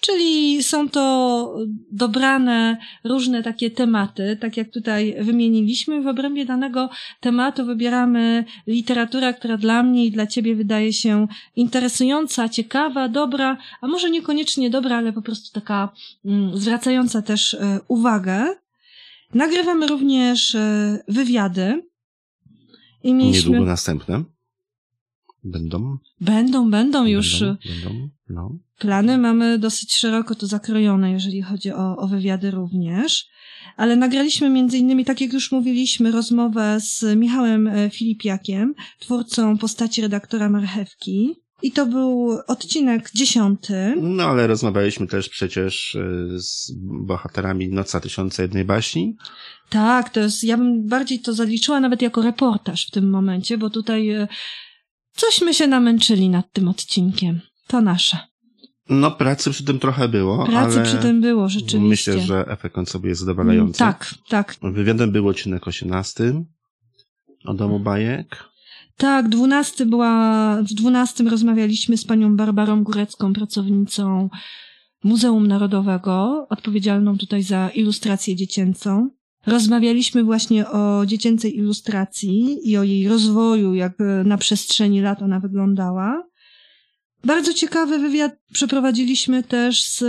Czyli 0.02 0.62
są 0.62 0.88
to 0.88 1.54
dobrane 1.92 2.76
różne 3.04 3.42
takie 3.42 3.70
tematy, 3.70 4.36
tak 4.40 4.56
jak 4.56 4.70
tutaj 4.70 5.16
wymieniliśmy. 5.20 6.02
W 6.02 6.06
obrębie 6.06 6.44
danego 6.44 6.90
tematu 7.20 7.66
wybieramy 7.66 8.44
literaturę, 8.66 9.34
która 9.34 9.56
dla 9.56 9.82
mnie 9.82 10.06
i 10.06 10.10
dla 10.10 10.26
ciebie 10.26 10.56
wydaje 10.56 10.92
się 10.92 11.26
interesująca, 11.56 12.48
ciekawa, 12.48 13.08
dobra, 13.08 13.58
a 13.80 13.86
może 13.86 14.10
niekoniecznie 14.10 14.70
dobra, 14.70 14.96
ale 14.96 15.12
po 15.12 15.22
prostu 15.22 15.60
taka 15.60 15.92
mm, 16.24 16.58
zwracająca 16.58 17.22
też 17.22 17.54
e, 17.54 17.80
uwagę. 17.88 18.46
Nagrywamy 19.34 19.86
również 19.86 20.54
e, 20.54 20.98
wywiady. 21.08 21.82
I 23.04 23.14
mieliśmy... 23.14 23.50
Niedługo 23.50 23.66
następne. 23.70 24.24
Będą? 25.44 25.98
Będą, 26.20 26.70
będą 26.70 27.06
już. 27.06 27.40
Będą, 27.40 27.56
będą, 27.64 28.08
no. 28.28 28.58
Plany 28.82 29.18
mamy 29.18 29.58
dosyć 29.58 29.96
szeroko 29.96 30.34
to 30.34 30.46
zakrojone, 30.46 31.12
jeżeli 31.12 31.42
chodzi 31.42 31.72
o, 31.72 31.96
o 31.96 32.08
wywiady 32.08 32.50
również. 32.50 33.26
Ale 33.76 33.96
nagraliśmy 33.96 34.50
między 34.50 34.78
innymi, 34.78 35.04
tak 35.04 35.20
jak 35.20 35.32
już 35.32 35.52
mówiliśmy, 35.52 36.10
rozmowę 36.10 36.78
z 36.80 37.16
Michałem 37.16 37.66
e, 37.66 37.90
Filipiakiem, 37.90 38.74
twórcą 38.98 39.58
postaci 39.58 40.02
redaktora 40.02 40.48
Marchewki. 40.48 41.34
I 41.62 41.72
to 41.72 41.86
był 41.86 42.38
odcinek 42.46 43.10
dziesiąty. 43.14 43.94
No 44.00 44.24
ale 44.24 44.46
rozmawialiśmy 44.46 45.06
też 45.06 45.28
przecież 45.28 45.94
e, 45.94 46.38
z 46.38 46.72
bohaterami 47.06 47.68
Noca 47.68 48.00
Tysiąca 48.00 48.42
Jednej 48.42 48.64
Baśni. 48.64 49.16
Tak, 49.70 50.10
to 50.10 50.20
jest, 50.20 50.44
ja 50.44 50.56
bym 50.56 50.86
bardziej 50.86 51.20
to 51.20 51.34
zaliczyła 51.34 51.80
nawet 51.80 52.02
jako 52.02 52.22
reportaż 52.22 52.86
w 52.86 52.90
tym 52.90 53.10
momencie, 53.10 53.58
bo 53.58 53.70
tutaj 53.70 54.10
e, 54.10 54.28
Cośmy 55.16 55.54
się 55.54 55.66
namęczyli 55.66 56.28
nad 56.28 56.52
tym 56.52 56.68
odcinkiem. 56.68 57.40
To 57.66 57.80
nasze. 57.80 58.31
No, 58.88 59.10
pracy 59.10 59.50
przy 59.50 59.64
tym 59.64 59.78
trochę 59.78 60.08
było. 60.08 60.46
Pracy 60.46 60.80
przy 60.80 60.96
tym 60.96 61.20
było, 61.20 61.48
rzeczywiście. 61.48 62.12
Myślę, 62.12 62.26
że 62.26 62.46
efekt 62.48 62.74
końcowy 62.74 63.08
jest 63.08 63.20
zadowalający. 63.20 63.78
Tak, 63.78 64.14
tak. 64.28 64.56
Wywiadem 64.62 65.12
był 65.12 65.28
odcinek 65.28 65.68
18 65.68 66.44
o 67.44 67.54
domu 67.54 67.80
bajek. 67.80 68.44
Tak, 68.96 69.28
dwunasty 69.28 69.86
była, 69.86 70.56
w 70.62 70.74
dwunastym 70.74 71.28
rozmawialiśmy 71.28 71.96
z 71.96 72.04
panią 72.04 72.36
Barbarą 72.36 72.82
Górecką, 72.82 73.32
pracownicą 73.32 74.28
Muzeum 75.04 75.46
Narodowego, 75.46 76.46
odpowiedzialną 76.50 77.18
tutaj 77.18 77.42
za 77.42 77.68
ilustrację 77.68 78.36
dziecięcą. 78.36 79.10
Rozmawialiśmy 79.46 80.24
właśnie 80.24 80.68
o 80.68 81.06
dziecięcej 81.06 81.56
ilustracji 81.56 82.58
i 82.70 82.76
o 82.76 82.82
jej 82.82 83.08
rozwoju, 83.08 83.74
jak 83.74 83.92
na 84.24 84.38
przestrzeni 84.38 85.00
lat 85.00 85.22
ona 85.22 85.40
wyglądała. 85.40 86.22
Bardzo 87.24 87.54
ciekawy 87.54 87.98
wywiad 87.98 88.32
przeprowadziliśmy 88.52 89.42
też 89.42 89.84
z 89.84 90.04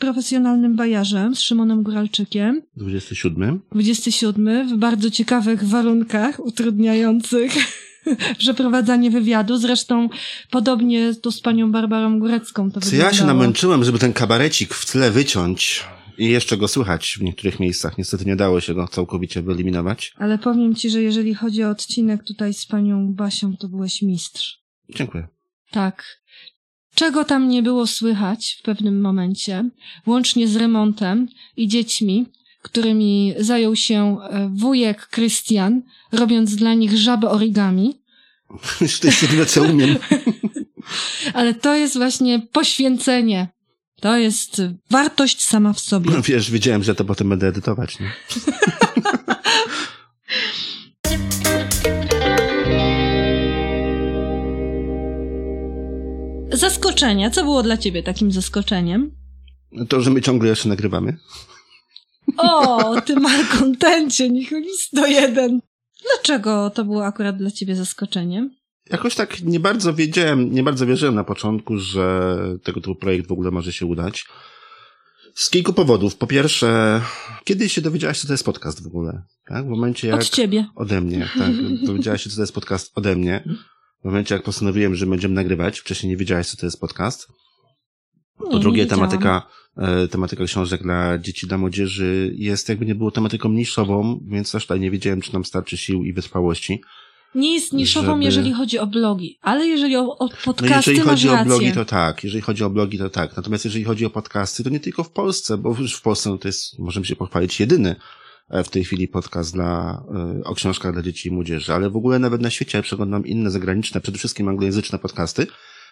profesjonalnym 0.00 0.76
bajarzem, 0.76 1.36
z 1.36 1.40
Szymonem 1.40 1.82
Góralczykiem. 1.82 2.62
27. 2.76 3.60
27, 3.72 4.68
w 4.68 4.78
bardzo 4.78 5.10
ciekawych 5.10 5.64
warunkach, 5.64 6.40
utrudniających 6.46 7.52
przeprowadzanie 8.38 9.10
wywiadu. 9.10 9.56
Zresztą 9.56 10.08
podobnie 10.50 11.14
to 11.14 11.32
z 11.32 11.40
panią 11.40 11.72
Barbarą 11.72 12.18
Górecką 12.18 12.70
to 12.70 12.80
Co 12.80 12.96
ja 12.96 13.12
się 13.12 13.24
namęczyłem, 13.24 13.84
żeby 13.84 13.98
ten 13.98 14.12
kabarecik 14.12 14.74
w 14.74 14.92
tle 14.92 15.10
wyciąć. 15.10 15.84
I 16.18 16.28
jeszcze 16.28 16.56
go 16.56 16.68
słychać 16.68 17.16
w 17.20 17.22
niektórych 17.22 17.60
miejscach. 17.60 17.98
Niestety 17.98 18.24
nie 18.24 18.36
dało 18.36 18.60
się 18.60 18.74
go 18.74 18.88
całkowicie 18.88 19.42
wyeliminować. 19.42 20.12
Ale 20.16 20.38
powiem 20.38 20.74
ci, 20.74 20.90
że 20.90 21.02
jeżeli 21.02 21.34
chodzi 21.34 21.64
o 21.64 21.70
odcinek 21.70 22.24
tutaj 22.24 22.54
z 22.54 22.66
panią 22.66 23.14
Basią, 23.14 23.56
to 23.56 23.68
byłeś 23.68 24.02
mistrz. 24.02 24.62
Dziękuję. 24.94 25.28
Tak. 25.70 26.20
Czego 26.94 27.24
tam 27.24 27.48
nie 27.48 27.62
było 27.62 27.86
słychać 27.86 28.56
w 28.60 28.62
pewnym 28.62 29.00
momencie, 29.00 29.70
łącznie 30.06 30.48
z 30.48 30.56
remontem 30.56 31.28
i 31.56 31.68
dziećmi, 31.68 32.26
którymi 32.62 33.34
zajął 33.38 33.76
się 33.76 34.18
e, 34.20 34.50
wujek 34.54 35.06
Krystian, 35.06 35.82
robiąc 36.12 36.56
dla 36.56 36.74
nich 36.74 36.96
żabę 36.96 37.28
origami. 37.28 38.00
to 39.00 39.06
jest 39.06 39.22
jedyne, 39.22 39.46
co 39.46 39.62
umiem. 39.62 39.96
Ale 41.34 41.54
to 41.54 41.74
jest 41.74 41.96
właśnie 41.96 42.40
poświęcenie 42.52 43.48
to 44.00 44.16
jest 44.16 44.62
wartość 44.90 45.42
sama 45.42 45.72
w 45.72 45.80
sobie. 45.80 46.10
No 46.10 46.22
wiesz, 46.22 46.50
wiedziałem, 46.50 46.82
że 46.82 46.94
to 46.94 47.04
potem 47.04 47.28
będę 47.28 47.48
edytować, 47.48 47.98
nie? 48.00 48.12
Zaskoczenia. 56.60 57.30
Co 57.30 57.44
było 57.44 57.62
dla 57.62 57.76
ciebie 57.76 58.02
takim 58.02 58.32
zaskoczeniem? 58.32 59.10
To, 59.88 60.00
że 60.00 60.10
my 60.10 60.22
ciągle 60.22 60.48
jeszcze 60.48 60.68
nagrywamy. 60.68 61.16
O, 62.36 63.00
ty 63.00 63.20
malkontencie, 63.20 64.30
nicholisto 64.30 65.06
jeden. 65.06 65.60
Dlaczego 66.02 66.70
to 66.70 66.84
było 66.84 67.06
akurat 67.06 67.36
dla 67.36 67.50
ciebie 67.50 67.76
zaskoczeniem? 67.76 68.60
jakoś 68.90 69.14
tak 69.14 69.42
nie 69.42 69.60
bardzo 69.60 69.94
wiedziałem, 69.94 70.52
nie 70.52 70.62
bardzo 70.62 70.86
wierzyłem 70.86 71.14
na 71.14 71.24
początku, 71.24 71.78
że 71.78 72.36
tego 72.62 72.80
typu 72.80 72.94
projekt 72.94 73.28
w 73.28 73.32
ogóle 73.32 73.50
może 73.50 73.72
się 73.72 73.86
udać. 73.86 74.26
Z 75.34 75.50
kilku 75.50 75.72
powodów. 75.72 76.16
Po 76.16 76.26
pierwsze, 76.26 77.00
kiedy 77.44 77.68
się 77.68 77.80
dowiedziałaś, 77.80 78.20
co 78.20 78.26
to 78.26 78.32
jest 78.32 78.44
podcast 78.44 78.82
w 78.82 78.86
ogóle? 78.86 79.22
Tak? 79.48 79.64
W 79.64 79.68
momencie 79.68 80.08
jak... 80.08 80.20
Od 80.20 80.28
ciebie. 80.28 80.66
Ode 80.74 81.00
mnie, 81.00 81.28
tak. 81.38 81.50
Dowiedziałaś 81.86 82.22
się, 82.22 82.30
co 82.30 82.36
to 82.36 82.42
jest 82.42 82.54
podcast 82.54 82.98
ode 82.98 83.16
mnie. 83.16 83.44
W 84.00 84.04
momencie, 84.04 84.34
jak 84.34 84.44
postanowiłem, 84.44 84.94
że 84.94 85.06
będziemy 85.06 85.34
nagrywać, 85.34 85.80
wcześniej 85.80 86.10
nie 86.10 86.16
wiedziałaś, 86.16 86.46
co 86.46 86.56
to 86.56 86.66
jest 86.66 86.80
podcast. 86.80 87.28
Po 88.38 88.54
nie, 88.54 88.60
drugie, 88.60 88.82
nie 88.82 88.88
tematyka, 88.88 89.46
e, 89.76 90.08
tematyka 90.08 90.44
książek 90.44 90.82
dla 90.82 91.18
dzieci, 91.18 91.46
dla 91.46 91.58
młodzieży 91.58 92.32
jest 92.34 92.68
jakby 92.68 92.86
nie 92.86 92.94
było 92.94 93.10
tematyką 93.10 93.48
niszową, 93.48 94.20
więc 94.26 94.52
też 94.52 94.62
tutaj 94.62 94.80
nie 94.80 94.90
wiedziałem, 94.90 95.20
czy 95.20 95.32
nam 95.32 95.44
starczy 95.44 95.76
sił 95.76 96.04
i 96.04 96.12
wytrwałości 96.12 96.80
nie 97.34 97.54
jest 97.54 97.72
niszową, 97.72 98.12
żeby... 98.12 98.24
jeżeli 98.24 98.52
chodzi 98.52 98.78
o 98.78 98.86
blogi, 98.86 99.38
ale 99.40 99.66
jeżeli 99.66 99.96
o, 99.96 100.18
o 100.18 100.28
podcasty 100.44 100.68
no 100.68 100.76
jeżeli 100.76 101.00
chodzi 101.00 101.28
o 101.28 101.44
blogi, 101.44 101.72
to 101.72 101.84
tak. 101.84 102.24
Jeżeli 102.24 102.42
chodzi 102.42 102.64
o 102.64 102.70
blogi, 102.70 102.98
to 102.98 103.10
tak. 103.10 103.36
Natomiast 103.36 103.64
jeżeli 103.64 103.84
chodzi 103.84 104.06
o 104.06 104.10
podcasty, 104.10 104.64
to 104.64 104.70
nie 104.70 104.80
tylko 104.80 105.04
w 105.04 105.10
Polsce, 105.10 105.58
bo 105.58 105.76
już 105.78 105.94
w 105.94 106.02
Polsce 106.02 106.30
no 106.30 106.38
to 106.38 106.48
jest, 106.48 106.78
możemy 106.78 107.06
się 107.06 107.16
pochwalić, 107.16 107.60
jedyny 107.60 107.96
w 108.50 108.68
tej 108.68 108.84
chwili 108.84 109.08
podcast 109.08 109.52
dla, 109.52 110.02
e, 110.14 110.44
o 110.44 110.54
książkach 110.54 110.92
dla 110.92 111.02
dzieci 111.02 111.28
i 111.28 111.32
młodzieży, 111.32 111.74
ale 111.74 111.90
w 111.90 111.96
ogóle 111.96 112.18
nawet 112.18 112.40
na 112.40 112.50
świecie, 112.50 112.78
jak 112.78 112.84
przeglądam 112.84 113.26
inne 113.26 113.50
zagraniczne, 113.50 114.00
przede 114.00 114.18
wszystkim 114.18 114.48
anglojęzyczne 114.48 114.98
podcasty, 114.98 115.46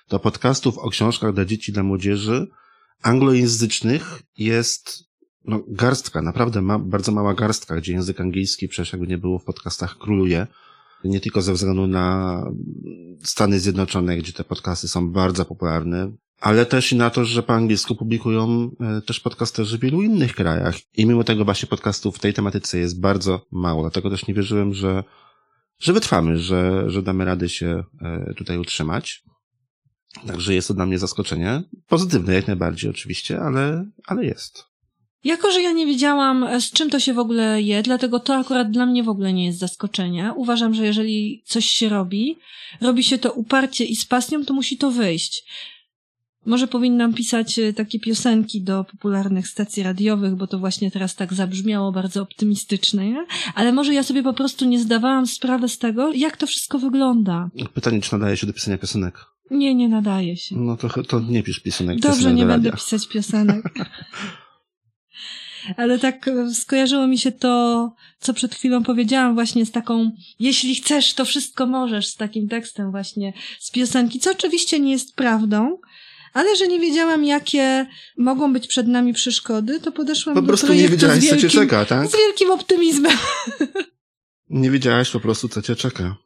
to 0.08 0.18
podcastów 0.18 0.78
o 0.78 0.90
książkach 0.90 1.34
dla 1.34 1.44
dzieci 1.44 1.70
i 1.70 1.74
dla 1.74 1.82
młodzieży 1.82 2.46
anglojęzycznych 3.02 4.22
jest 4.38 5.08
no, 5.44 5.60
garstka, 5.68 6.22
naprawdę 6.22 6.62
ma, 6.62 6.78
bardzo 6.78 7.12
mała 7.12 7.34
garstka, 7.34 7.76
gdzie 7.76 7.92
język 7.92 8.20
angielski 8.20 8.68
przecież 8.68 8.92
jakby 8.92 9.06
nie 9.06 9.18
było 9.18 9.38
w 9.38 9.44
podcastach 9.44 9.98
króluje. 9.98 10.46
Nie 11.04 11.20
tylko 11.20 11.42
ze 11.42 11.52
względu 11.52 11.86
na 11.86 12.44
Stany 13.22 13.60
Zjednoczone, 13.60 14.16
gdzie 14.16 14.32
te 14.32 14.44
podcasty 14.44 14.88
są 14.88 15.10
bardzo 15.10 15.44
popularne, 15.44 16.12
ale 16.40 16.66
też 16.66 16.92
i 16.92 16.96
na 16.96 17.10
to, 17.10 17.24
że 17.24 17.42
po 17.42 17.54
angielsku 17.54 17.94
publikują 17.94 18.70
e, 18.80 19.02
też 19.02 19.20
podcasterzy 19.20 19.78
w 19.78 19.80
wielu 19.80 20.02
innych 20.02 20.34
krajach. 20.34 20.74
I 20.96 21.06
mimo 21.06 21.24
tego 21.24 21.44
właśnie 21.44 21.68
podcastów 21.68 22.16
w 22.16 22.20
tej 22.20 22.34
tematyce 22.34 22.78
jest 22.78 23.00
bardzo 23.00 23.46
mało. 23.50 23.82
Dlatego 23.82 24.10
też 24.10 24.26
nie 24.26 24.34
wierzyłem, 24.34 24.74
że, 24.74 25.04
że 25.78 25.92
wytrwamy, 25.92 26.38
że, 26.38 26.90
że 26.90 27.02
damy 27.02 27.24
radę 27.24 27.48
się 27.48 27.84
e, 28.02 28.34
tutaj 28.36 28.58
utrzymać. 28.58 29.22
Także 30.26 30.54
jest 30.54 30.68
to 30.68 30.74
dla 30.74 30.86
mnie 30.86 30.98
zaskoczenie. 30.98 31.62
Pozytywne 31.88 32.34
jak 32.34 32.46
najbardziej 32.46 32.90
oczywiście, 32.90 33.40
ale, 33.40 33.84
ale 34.06 34.24
jest. 34.24 34.64
Jako, 35.24 35.52
że 35.52 35.62
ja 35.62 35.72
nie 35.72 35.86
wiedziałam, 35.86 36.44
e, 36.44 36.60
z 36.60 36.70
czym 36.70 36.90
to 36.90 37.00
się 37.00 37.14
w 37.14 37.18
ogóle 37.18 37.62
je, 37.62 37.82
dlatego 37.82 38.20
to 38.20 38.34
akurat 38.34 38.70
dla 38.70 38.86
mnie 38.86 39.02
w 39.02 39.08
ogóle 39.08 39.32
nie 39.32 39.46
jest 39.46 39.58
zaskoczenie. 39.58 40.32
Uważam, 40.36 40.74
że 40.74 40.86
jeżeli 40.86 41.42
coś 41.46 41.66
się 41.66 41.88
robi, 41.88 42.38
robi 42.80 43.04
się 43.04 43.18
to 43.18 43.32
uparcie 43.32 43.84
i 43.84 43.96
z 43.96 44.06
pasją, 44.06 44.44
to 44.44 44.54
musi 44.54 44.76
to 44.76 44.90
wyjść. 44.90 45.44
Może 46.48 46.66
powinnam 46.66 47.14
pisać 47.14 47.58
e, 47.58 47.72
takie 47.72 48.00
piosenki 48.00 48.62
do 48.62 48.84
popularnych 48.84 49.48
stacji 49.48 49.82
radiowych, 49.82 50.34
bo 50.34 50.46
to 50.46 50.58
właśnie 50.58 50.90
teraz 50.90 51.14
tak 51.14 51.34
zabrzmiało 51.34 51.92
bardzo 51.92 52.22
optymistycznie, 52.22 53.10
nie? 53.10 53.26
ale 53.54 53.72
może 53.72 53.94
ja 53.94 54.02
sobie 54.02 54.22
po 54.22 54.32
prostu 54.32 54.64
nie 54.64 54.78
zdawałam 54.78 55.26
sprawy 55.26 55.68
z 55.68 55.78
tego, 55.78 56.12
jak 56.12 56.36
to 56.36 56.46
wszystko 56.46 56.78
wygląda. 56.78 57.50
Pytanie, 57.74 58.00
czy 58.00 58.12
nadaje 58.12 58.36
się 58.36 58.46
do 58.46 58.52
pisania 58.52 58.78
piosenek? 58.78 59.18
Nie, 59.50 59.74
nie 59.74 59.88
nadaje 59.88 60.36
się. 60.36 60.56
No 60.56 60.76
to, 60.76 61.02
to 61.02 61.20
nie 61.20 61.42
pisz 61.42 61.60
piosenek. 61.60 62.00
Dobrze, 62.00 62.34
nie 62.34 62.46
będę 62.46 62.72
pisać 62.72 63.08
piosenek. 63.08 63.64
ale 65.76 65.98
tak 65.98 66.28
e, 66.28 66.54
skojarzyło 66.54 67.06
mi 67.06 67.18
się 67.18 67.32
to, 67.32 67.94
co 68.18 68.34
przed 68.34 68.54
chwilą 68.54 68.82
powiedziałam 68.82 69.34
właśnie 69.34 69.66
z 69.66 69.70
taką, 69.70 70.10
jeśli 70.40 70.74
chcesz, 70.74 71.14
to 71.14 71.24
wszystko 71.24 71.66
możesz, 71.66 72.06
z 72.06 72.16
takim 72.16 72.48
tekstem 72.48 72.90
właśnie 72.90 73.32
z 73.58 73.70
piosenki, 73.70 74.18
co 74.18 74.30
oczywiście 74.30 74.80
nie 74.80 74.92
jest 74.92 75.14
prawdą, 75.14 75.78
Ale 76.32 76.56
że 76.56 76.68
nie 76.68 76.80
wiedziałam, 76.80 77.24
jakie 77.24 77.86
mogą 78.16 78.52
być 78.52 78.66
przed 78.66 78.88
nami 78.88 79.12
przeszkody, 79.12 79.80
to 79.80 79.92
podeszłam 79.92 80.34
po 80.34 80.42
do 80.42 80.46
prostu 80.46 80.74
nie 80.74 80.88
wiedziałaś, 80.88 81.18
wielkim, 81.18 81.40
co 81.40 81.48
cię 81.48 81.60
czeka, 81.60 81.84
tak? 81.84 82.08
z 82.08 82.16
wielkim 82.16 82.50
optymizmem. 82.50 83.16
Nie 84.50 84.70
wiedziałaś 84.70 85.10
po 85.10 85.20
prostu, 85.20 85.48
co 85.48 85.62
cię 85.62 85.76
czeka. 85.76 86.16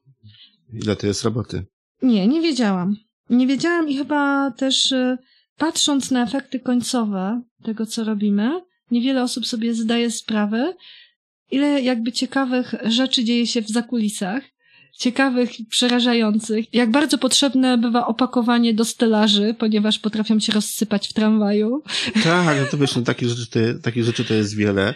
Ile 0.72 0.96
to 0.96 1.06
jest 1.06 1.24
roboty. 1.24 1.64
Nie, 2.02 2.28
nie 2.28 2.40
wiedziałam. 2.40 2.96
Nie 3.30 3.46
wiedziałam 3.46 3.88
i 3.88 3.96
chyba 3.96 4.50
też 4.50 4.92
y, 4.92 5.18
patrząc 5.56 6.10
na 6.10 6.22
efekty 6.22 6.60
końcowe 6.60 7.42
tego, 7.64 7.86
co 7.86 8.04
robimy, 8.04 8.60
niewiele 8.90 9.22
osób 9.22 9.46
sobie 9.46 9.74
zdaje 9.74 10.10
sprawę, 10.10 10.74
ile 11.50 11.82
jakby 11.82 12.12
ciekawych 12.12 12.74
rzeczy 12.84 13.24
dzieje 13.24 13.46
się 13.46 13.62
w 13.62 13.68
zakulisach, 13.68 14.42
ciekawych 14.92 15.60
i 15.60 15.64
przerażających, 15.64 16.74
jak 16.74 16.90
bardzo 16.90 17.18
potrzebne 17.18 17.78
bywa 17.78 18.06
opakowanie 18.06 18.74
do 18.74 18.84
stelaży, 18.84 19.54
ponieważ 19.58 19.98
potrafią 19.98 20.40
się 20.40 20.52
rozsypać 20.52 21.08
w 21.08 21.12
tramwaju. 21.12 21.82
Tak, 22.24 22.56
no 22.60 22.66
to 22.70 22.78
wiesz, 22.78 22.96
no 22.96 23.02
takich 23.02 23.28
rzeczy, 23.28 23.78
takich 23.82 24.04
rzeczy 24.04 24.24
to 24.24 24.34
jest 24.34 24.56
wiele. 24.56 24.94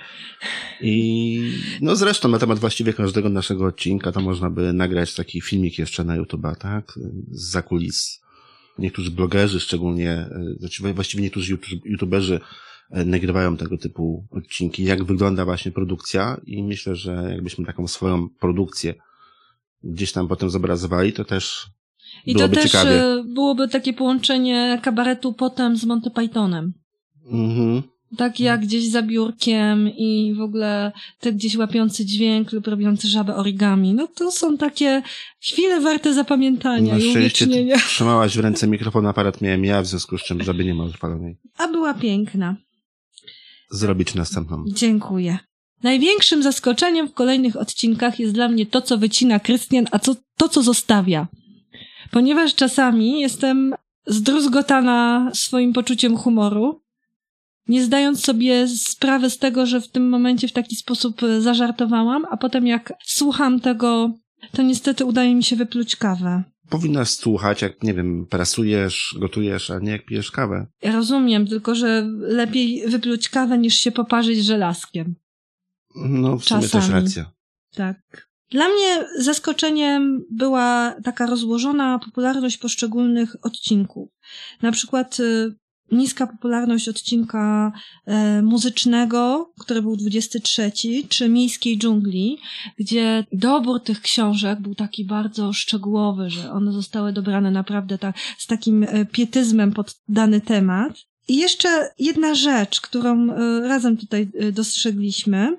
I 0.81 1.53
no 1.81 1.97
zresztą 1.97 2.29
na 2.29 2.39
temat 2.39 2.59
właściwie 2.59 2.93
każdego 2.93 3.29
naszego 3.29 3.67
odcinka 3.67 4.13
to 4.13 4.21
można 4.21 4.51
by 4.51 4.73
nagrać 4.73 5.15
taki 5.15 5.41
filmik 5.41 5.79
jeszcze 5.79 6.05
na 6.05 6.19
YouTube'a, 6.19 6.57
tak? 6.57 6.93
Z 7.31 7.51
zakulis. 7.51 8.21
Niektórzy 8.79 9.11
blogerzy 9.11 9.61
szczególnie, 9.61 10.11
e, 10.11 10.55
znaczy 10.59 10.93
właściwie 10.93 11.23
niektórzy 11.23 11.59
youtuberzy 11.85 12.41
e, 12.91 13.05
nagrywają 13.05 13.57
tego 13.57 13.79
typu 13.79 14.27
odcinki, 14.31 14.85
jak 14.85 15.05
wygląda 15.05 15.45
właśnie 15.45 15.73
produkcja 15.73 16.41
i 16.47 16.63
myślę, 16.63 16.97
że 16.97 17.29
jakbyśmy 17.31 17.65
taką 17.65 17.89
swoją 17.89 18.29
produkcję 18.29 18.95
gdzieś 19.93 20.13
tam 20.13 20.29
potem 20.29 20.51
zobrazowali, 20.51 21.13
to 21.13 21.25
też 21.25 21.67
I 22.27 22.35
byłoby 22.35 22.57
to 22.57 22.63
też 22.63 22.73
ciekawie. 22.73 23.05
y, 23.05 23.25
byłoby 23.25 23.69
takie 23.69 23.93
połączenie 23.93 24.81
kabaretu 24.83 25.33
potem 25.33 25.77
z 25.77 25.85
Monty 25.85 26.11
Pythonem. 26.11 26.73
Mhm. 27.33 27.83
Tak 28.17 28.41
jak 28.41 28.61
gdzieś 28.61 28.89
za 28.89 29.03
biurkiem 29.03 29.89
i 29.89 30.35
w 30.37 30.41
ogóle 30.41 30.93
te 31.21 31.33
gdzieś 31.33 31.57
łapiący 31.57 32.05
dźwięk 32.05 32.53
lub 32.53 32.67
robiący 32.67 33.09
żabę 33.09 33.37
origami. 33.37 33.95
No 33.95 34.07
to 34.07 34.31
są 34.31 34.57
takie 34.57 35.03
chwile 35.41 35.81
warte 35.81 36.15
zapamiętania 36.15 36.93
Na 36.93 36.99
i 36.99 37.11
uwiecznienia. 37.11 37.77
trzymałaś 37.89 38.37
w 38.37 38.41
ręce 38.41 38.67
mikrofon, 38.67 39.07
aparat 39.07 39.41
miałem 39.41 39.65
ja, 39.65 39.83
w 39.83 39.87
związku 39.87 40.19
z 40.19 40.23
czym 40.23 40.43
żeby 40.43 40.65
nie 40.65 40.75
ma 40.75 40.85
odpalonej. 40.85 41.37
A 41.59 41.69
była 41.69 41.95
piękna. 41.95 42.57
Zrobić 43.71 44.15
następną. 44.15 44.65
Dziękuję. 44.69 45.39
Największym 45.83 46.43
zaskoczeniem 46.43 47.09
w 47.09 47.15
kolejnych 47.15 47.57
odcinkach 47.57 48.21
jest 48.21 48.35
dla 48.35 48.49
mnie 48.49 48.67
to, 48.67 48.83
co 48.83 48.99
wycina 48.99 49.41
Krystian, 49.41 49.87
a 49.91 49.99
co, 49.99 50.17
to, 50.37 50.49
co 50.49 50.63
zostawia. 50.63 51.27
Ponieważ 52.11 52.55
czasami 52.55 53.21
jestem 53.21 53.75
zdruzgotana 54.07 55.31
swoim 55.35 55.73
poczuciem 55.73 56.17
humoru, 56.17 56.81
nie 57.69 57.85
zdając 57.85 58.25
sobie 58.25 58.69
sprawy 58.69 59.31
z 59.31 59.39
tego, 59.39 59.67
że 59.67 59.81
w 59.81 59.89
tym 59.89 60.09
momencie 60.09 60.49
w 60.49 60.53
taki 60.53 60.77
sposób 60.77 61.23
e, 61.23 61.41
zażartowałam, 61.41 62.25
a 62.31 62.37
potem 62.37 62.67
jak 62.67 62.93
słucham 63.05 63.61
tego, 63.61 64.11
to 64.53 64.63
niestety 64.63 65.05
udaje 65.05 65.35
mi 65.35 65.45
się 65.45 65.57
wypluć 65.57 65.97
kawę. 65.97 66.43
Powinnaś 66.69 67.09
słuchać, 67.09 67.63
jak, 67.63 67.83
nie 67.83 67.95
wiem, 67.95 68.27
prasujesz, 68.31 69.17
gotujesz, 69.21 69.71
a 69.71 69.79
nie 69.79 69.91
jak 69.91 70.05
pijesz 70.05 70.31
kawę. 70.31 70.67
Ja 70.83 70.93
rozumiem, 70.93 71.47
tylko 71.47 71.75
że 71.75 72.09
lepiej 72.19 72.83
wypluć 72.89 73.29
kawę 73.29 73.59
niż 73.59 73.75
się 73.75 73.93
poparzyć 73.93 74.45
żelazkiem. 74.45 75.15
No, 75.97 76.39
w 76.39 76.45
sumie 76.45 76.69
też 76.69 76.89
racja. 76.89 77.33
Tak. 77.75 78.27
Dla 78.51 78.69
mnie 78.69 79.07
zaskoczeniem 79.19 80.25
była 80.31 80.95
taka 81.05 81.27
rozłożona 81.27 81.99
popularność 81.99 82.59
poszczególnych 82.59 83.37
odcinków. 83.43 84.09
Na 84.63 84.73
przykład 84.73 85.21
y, 85.21 85.55
niska 85.93 86.27
popularność 86.27 86.89
odcinka 86.89 87.73
e, 88.07 88.43
muzycznego, 88.43 89.53
który 89.61 89.83
był 89.83 89.97
23, 89.97 90.73
czy 91.09 91.29
Miejskiej 91.29 91.79
Dżungli, 91.79 92.39
gdzie 92.79 93.25
dobór 93.33 93.81
tych 93.83 94.01
książek 94.01 94.61
był 94.61 94.75
taki 94.75 95.05
bardzo 95.05 95.53
szczegółowy, 95.53 96.31
że 96.31 96.53
one 96.53 96.73
zostały 96.73 97.13
dobrane 97.13 97.51
naprawdę 97.51 97.99
tak, 97.99 98.17
z 98.39 98.47
takim 98.47 98.83
e, 98.83 99.05
pietyzmem 99.05 99.73
pod 99.73 99.95
dany 100.09 100.41
temat. 100.41 100.93
I 101.29 101.37
jeszcze 101.37 101.91
jedna 101.99 102.35
rzecz, 102.35 102.81
którą 102.81 103.31
e, 103.31 103.61
razem 103.69 103.97
tutaj 103.97 104.29
dostrzegliśmy. 104.53 105.57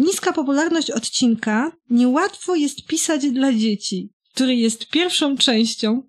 Niska 0.00 0.32
popularność 0.32 0.90
odcinka 0.90 1.72
niełatwo 1.90 2.54
jest 2.54 2.86
pisać 2.86 3.30
dla 3.30 3.52
dzieci, 3.52 4.10
który 4.34 4.56
jest 4.56 4.88
pierwszą 4.88 5.36
częścią 5.36 6.02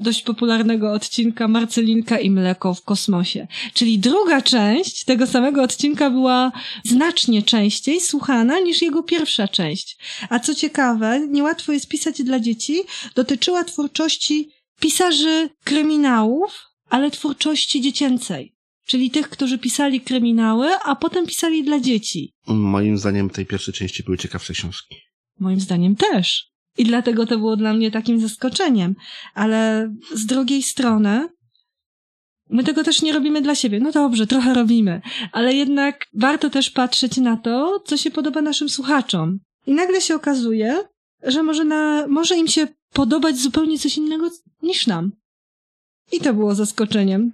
dość 0.00 0.22
popularnego 0.22 0.92
odcinka 0.92 1.48
Marcelinka 1.48 2.18
i 2.18 2.30
mleko 2.30 2.74
w 2.74 2.82
kosmosie. 2.82 3.46
Czyli 3.74 3.98
druga 3.98 4.42
część 4.42 5.04
tego 5.04 5.26
samego 5.26 5.62
odcinka 5.62 6.10
była 6.10 6.52
znacznie 6.84 7.42
częściej 7.42 8.00
słuchana 8.00 8.60
niż 8.60 8.82
jego 8.82 9.02
pierwsza 9.02 9.48
część. 9.48 9.98
A 10.28 10.38
co 10.38 10.54
ciekawe, 10.54 11.26
niełatwo 11.28 11.72
jest 11.72 11.88
pisać 11.88 12.22
dla 12.22 12.40
dzieci, 12.40 12.80
dotyczyła 13.14 13.64
twórczości 13.64 14.48
pisarzy 14.80 15.50
kryminałów, 15.64 16.60
ale 16.90 17.10
twórczości 17.10 17.80
dziecięcej. 17.80 18.52
Czyli 18.86 19.10
tych, 19.10 19.28
którzy 19.28 19.58
pisali 19.58 20.00
kryminały, 20.00 20.68
a 20.84 20.96
potem 20.96 21.26
pisali 21.26 21.64
dla 21.64 21.80
dzieci. 21.80 22.32
Moim 22.46 22.98
zdaniem 22.98 23.30
tej 23.30 23.46
pierwszej 23.46 23.74
części 23.74 24.02
były 24.02 24.18
ciekawsze 24.18 24.52
książki. 24.52 24.96
Moim 25.40 25.60
zdaniem 25.60 25.96
też. 25.96 26.52
I 26.78 26.84
dlatego 26.84 27.26
to 27.26 27.38
było 27.38 27.56
dla 27.56 27.74
mnie 27.74 27.90
takim 27.90 28.20
zaskoczeniem. 28.20 28.94
Ale 29.34 29.90
z 30.14 30.26
drugiej 30.26 30.62
strony, 30.62 31.28
my 32.50 32.64
tego 32.64 32.84
też 32.84 33.02
nie 33.02 33.12
robimy 33.12 33.42
dla 33.42 33.54
siebie. 33.54 33.80
No 33.80 33.92
dobrze, 33.92 34.26
trochę 34.26 34.54
robimy, 34.54 35.02
ale 35.32 35.54
jednak 35.54 36.06
warto 36.14 36.50
też 36.50 36.70
patrzeć 36.70 37.16
na 37.16 37.36
to, 37.36 37.82
co 37.86 37.96
się 37.96 38.10
podoba 38.10 38.42
naszym 38.42 38.68
słuchaczom. 38.68 39.38
I 39.66 39.72
nagle 39.72 40.00
się 40.00 40.14
okazuje, 40.14 40.84
że 41.22 41.42
może, 41.42 41.64
na, 41.64 42.06
może 42.08 42.36
im 42.36 42.48
się 42.48 42.68
podobać 42.92 43.36
zupełnie 43.38 43.78
coś 43.78 43.96
innego 43.96 44.30
niż 44.62 44.86
nam. 44.86 45.12
I 46.12 46.20
to 46.20 46.34
było 46.34 46.54
zaskoczeniem. 46.54 47.32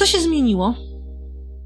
Co 0.00 0.06
się 0.06 0.20
zmieniło? 0.20 0.74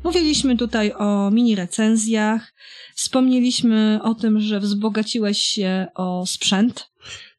Mówiliśmy 0.05 0.57
tutaj 0.57 0.93
o 0.93 1.31
mini 1.31 1.55
recenzjach, 1.55 2.55
wspomnieliśmy 2.95 4.01
o 4.03 4.15
tym, 4.15 4.41
że 4.41 4.61
wzbogaciłeś 4.61 5.39
się 5.39 5.87
o 5.95 6.27
sprzęt. 6.27 6.91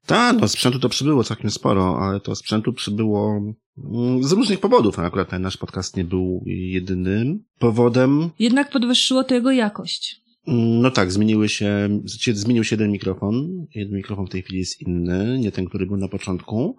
Tak, 0.06 0.38
no 0.42 0.48
sprzętu 0.48 0.80
to 0.80 0.90
przybyło 0.90 1.24
całkiem 1.24 1.52
sporo, 1.52 2.00
ale 2.02 2.20
to 2.20 2.36
sprzętu 2.36 2.74
przybyło 2.74 3.42
mm, 3.78 4.24
z 4.24 4.32
różnych 4.32 4.60
powodów. 4.60 5.00
Akurat 5.00 5.30
ten 5.30 5.42
nasz 5.42 5.58
podcast 5.58 5.98
nie 5.98 6.04
był 6.04 6.44
jedynym 6.46 7.44
powodem. 7.60 8.30
Jednak 8.40 8.72
podwyższyło 8.72 9.24
to 9.24 9.34
jego 9.34 9.52
jakość. 9.52 10.22
Mm, 10.48 10.82
No 10.82 10.92
tak, 10.92 11.12
zmieniły 11.12 11.50
się, 11.50 12.00
zmienił 12.34 12.64
się 12.64 12.74
jeden 12.76 12.92
mikrofon. 12.92 13.66
Jeden 13.76 13.98
mikrofon 13.98 14.28
w 14.28 14.30
tej 14.30 14.42
chwili 14.42 14.60
jest 14.60 14.82
inny, 14.82 15.40
nie 15.40 15.52
ten, 15.52 15.66
który 15.66 15.86
był 15.86 15.98
na 15.98 16.08
początku. 16.08 16.78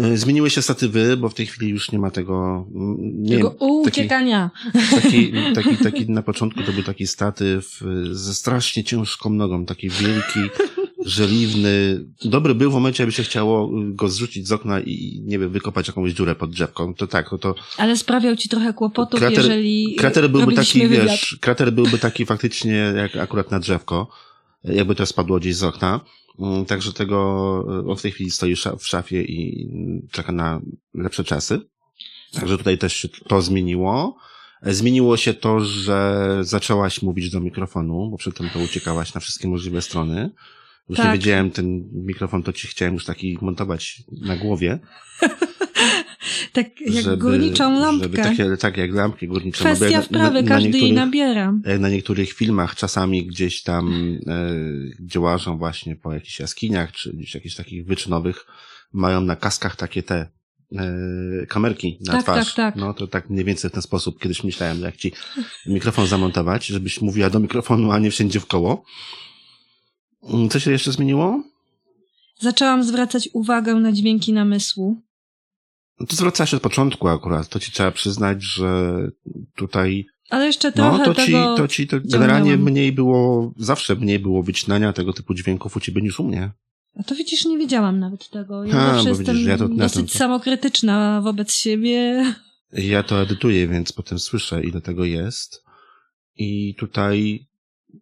Y, 0.00 0.18
Zmieniły 0.18 0.50
się 0.50 0.62
statywy, 0.62 1.16
bo 1.16 1.28
w 1.28 1.34
tej 1.34 1.46
chwili 1.46 1.70
już 1.70 1.92
nie 1.92 1.98
ma 1.98 2.10
tego, 2.10 2.66
mm, 2.74 2.96
nie 3.22 3.36
Tego 3.36 3.50
wiem, 3.50 3.58
taki, 3.58 3.72
uciekania. 3.90 4.50
taki, 5.02 5.32
taki, 5.54 5.76
taki 5.76 6.10
na 6.10 6.22
początku 6.22 6.62
to 6.62 6.72
był 6.72 6.82
taki 6.82 7.06
statyw 7.06 7.82
y, 7.82 8.14
ze 8.14 8.34
strasznie 8.34 8.84
ciężką 8.84 9.30
nogą, 9.30 9.66
taki 9.66 9.88
wielki, 9.90 10.40
żeliwny. 11.06 12.04
Dobry 12.24 12.54
był 12.54 12.70
w 12.70 12.74
momencie, 12.74 13.02
aby 13.02 13.12
się 13.12 13.22
chciało 13.22 13.66
y, 13.80 13.94
go 13.94 14.08
zrzucić 14.08 14.48
z 14.48 14.52
okna 14.52 14.80
i, 14.80 15.22
nie 15.26 15.38
wiem, 15.38 15.50
wykopać 15.50 15.88
jakąś 15.88 16.12
dziurę 16.12 16.34
pod 16.34 16.50
drzewką. 16.50 16.94
To 16.94 17.06
tak, 17.06 17.32
no 17.32 17.38
to 17.38 17.54
Ale 17.78 17.96
sprawiał 17.96 18.36
ci 18.36 18.48
trochę 18.48 18.72
kłopotów, 18.72 19.20
Krater- 19.20 19.36
jeżeli 19.36 19.94
krater 19.98 20.30
byłby 20.30 20.52
taki, 20.54 20.80
wywiad. 20.88 21.04
wiesz, 21.06 21.38
krater 21.40 21.72
byłby 21.72 21.98
taki 21.98 22.26
faktycznie 22.26 22.74
jak 22.96 23.16
akurat 23.16 23.50
na 23.50 23.60
drzewko, 23.60 24.08
jakby 24.64 24.94
to 24.94 25.06
spadło 25.06 25.38
gdzieś 25.40 25.56
z 25.56 25.62
okna. 25.62 26.00
Mm, 26.38 26.64
Także 26.64 26.92
tego, 26.92 27.16
y, 27.86 27.90
on 27.90 27.96
w 27.96 28.02
tej 28.02 28.12
chwili 28.12 28.30
stoi 28.30 28.56
w 28.78 28.86
szafie 28.86 29.22
i 29.22 29.68
czeka 30.10 30.32
na 30.32 30.60
lepsze 30.94 31.24
czasy. 31.24 31.60
Także 32.32 32.58
tutaj 32.58 32.78
też 32.78 32.96
się 32.96 33.08
to 33.08 33.42
zmieniło. 33.42 34.16
E, 34.62 34.74
Zmieniło 34.74 35.16
się 35.16 35.34
to, 35.34 35.60
że 35.60 36.38
zaczęłaś 36.40 37.02
mówić 37.02 37.30
do 37.30 37.40
mikrofonu, 37.40 38.08
bo 38.10 38.16
przedtem 38.16 38.50
to 38.50 38.58
uciekałaś 38.58 39.14
na 39.14 39.20
wszystkie 39.20 39.48
możliwe 39.48 39.82
strony. 39.82 40.30
Już 40.88 40.98
nie 40.98 41.04
Tak. 41.04 41.12
wiedziałem, 41.18 41.50
ten 41.50 41.88
mikrofon 41.92 42.42
to 42.42 42.52
ci 42.52 42.68
chciałem 42.68 42.94
już 42.94 43.04
taki 43.04 43.38
montować 43.40 44.02
na 44.20 44.36
głowie. 44.36 44.78
Tak 46.52 46.80
jak 46.80 47.04
żeby, 47.04 47.16
górniczą 47.16 47.80
lampkę. 47.80 48.22
Takie, 48.22 48.56
tak 48.56 48.76
jak 48.76 48.92
lampki 48.94 49.28
górnicze. 49.28 49.58
bo 49.58 49.64
Kwestia 49.64 49.88
jak 49.90 50.04
wprawy, 50.04 50.44
każdy 50.44 50.78
jej 50.78 50.92
nabiera. 50.92 51.54
jak 51.64 51.80
na 51.80 51.88
niektórych 51.88 52.32
filmach 52.32 52.74
czasami 52.76 53.26
gdzieś 53.26 53.62
tam 53.62 53.94
e, 54.26 54.50
gdzie 54.98 55.20
łażą 55.20 55.58
właśnie 55.58 55.96
po 55.96 56.12
jakichś 56.12 56.40
jaskiniach, 56.40 56.92
czy 56.92 57.12
gdzieś 57.12 57.34
jakichś 57.34 57.54
takich 57.54 57.86
wyczynowych, 57.86 58.46
mają 58.92 59.20
na 59.20 59.36
kaskach 59.36 59.76
takie 59.76 60.02
te 60.02 60.28
e, 60.76 61.46
kamerki 61.48 61.98
na 62.00 62.12
Tak, 62.12 62.22
twarz. 62.22 62.54
tak, 62.54 62.56
tak. 62.56 62.76
No 62.76 62.94
to 62.94 63.06
tak 63.06 63.30
mniej 63.30 63.44
więcej 63.44 63.70
w 63.70 63.72
ten 63.72 63.82
sposób 63.82 64.20
kiedyś 64.22 64.44
myślałem, 64.44 64.80
jak 64.80 64.96
ci 64.96 65.12
mikrofon 65.66 66.06
zamontować, 66.06 66.66
żebyś 66.66 67.00
mówiła 67.00 67.30
do 67.30 67.40
mikrofonu, 67.40 67.92
a 67.92 67.98
nie 67.98 68.10
wszędzie 68.10 68.40
w 68.40 68.46
koło. 68.46 68.84
Mm, 70.22 70.48
Co 70.48 70.60
się 70.60 70.70
jeszcze 70.70 70.92
zmieniło? 70.92 71.42
Zaczęłam 72.40 72.84
zwracać 72.84 73.28
uwagę 73.32 73.74
na 73.74 73.92
dźwięki 73.92 74.32
namysłu. 74.32 75.02
No 76.02 76.08
To 76.08 76.16
zwracałaś 76.16 76.54
od 76.54 76.62
początku 76.62 77.08
akurat. 77.08 77.48
To 77.48 77.58
ci 77.58 77.72
trzeba 77.72 77.90
przyznać, 77.90 78.42
że 78.42 78.98
tutaj 79.56 80.06
Ale 80.30 80.46
jeszcze 80.46 80.68
No, 80.68 80.98
trochę 80.98 81.04
to 81.04 81.14
ci, 81.14 81.26
tego 81.32 81.54
to 81.56 81.68
ci 81.68 81.86
to 81.86 81.96
generalnie 82.04 82.50
ciągnęłam. 82.50 82.72
mniej 82.72 82.92
było, 82.92 83.52
zawsze 83.56 83.96
mniej 83.96 84.18
było 84.18 84.42
wycinania 84.42 84.92
tego 84.92 85.12
typu 85.12 85.34
dźwięków 85.34 85.76
u 85.76 85.80
ciebie 85.80 86.02
niż 86.02 86.20
u 86.20 86.24
mnie. 86.24 86.50
A 86.96 87.02
to 87.02 87.14
widzisz, 87.14 87.44
nie 87.44 87.58
wiedziałam 87.58 87.98
nawet 88.00 88.30
tego. 88.30 88.64
Ja 88.64 88.74
A, 88.80 88.86
zawsze 88.94 89.02
bo 89.02 89.08
jestem 89.08 89.34
widzisz, 89.36 89.48
ja 89.48 89.58
to- 89.58 89.68
ja 89.68 89.74
dosyć 89.76 90.12
to- 90.12 90.18
samokrytyczna 90.18 91.20
wobec 91.20 91.52
siebie. 91.52 92.24
Ja 92.72 93.02
to 93.02 93.22
edytuję, 93.22 93.68
więc 93.68 93.92
potem 93.92 94.18
słyszę, 94.18 94.64
ile 94.64 94.80
tego 94.80 95.04
jest. 95.04 95.62
I 96.36 96.74
tutaj 96.78 97.46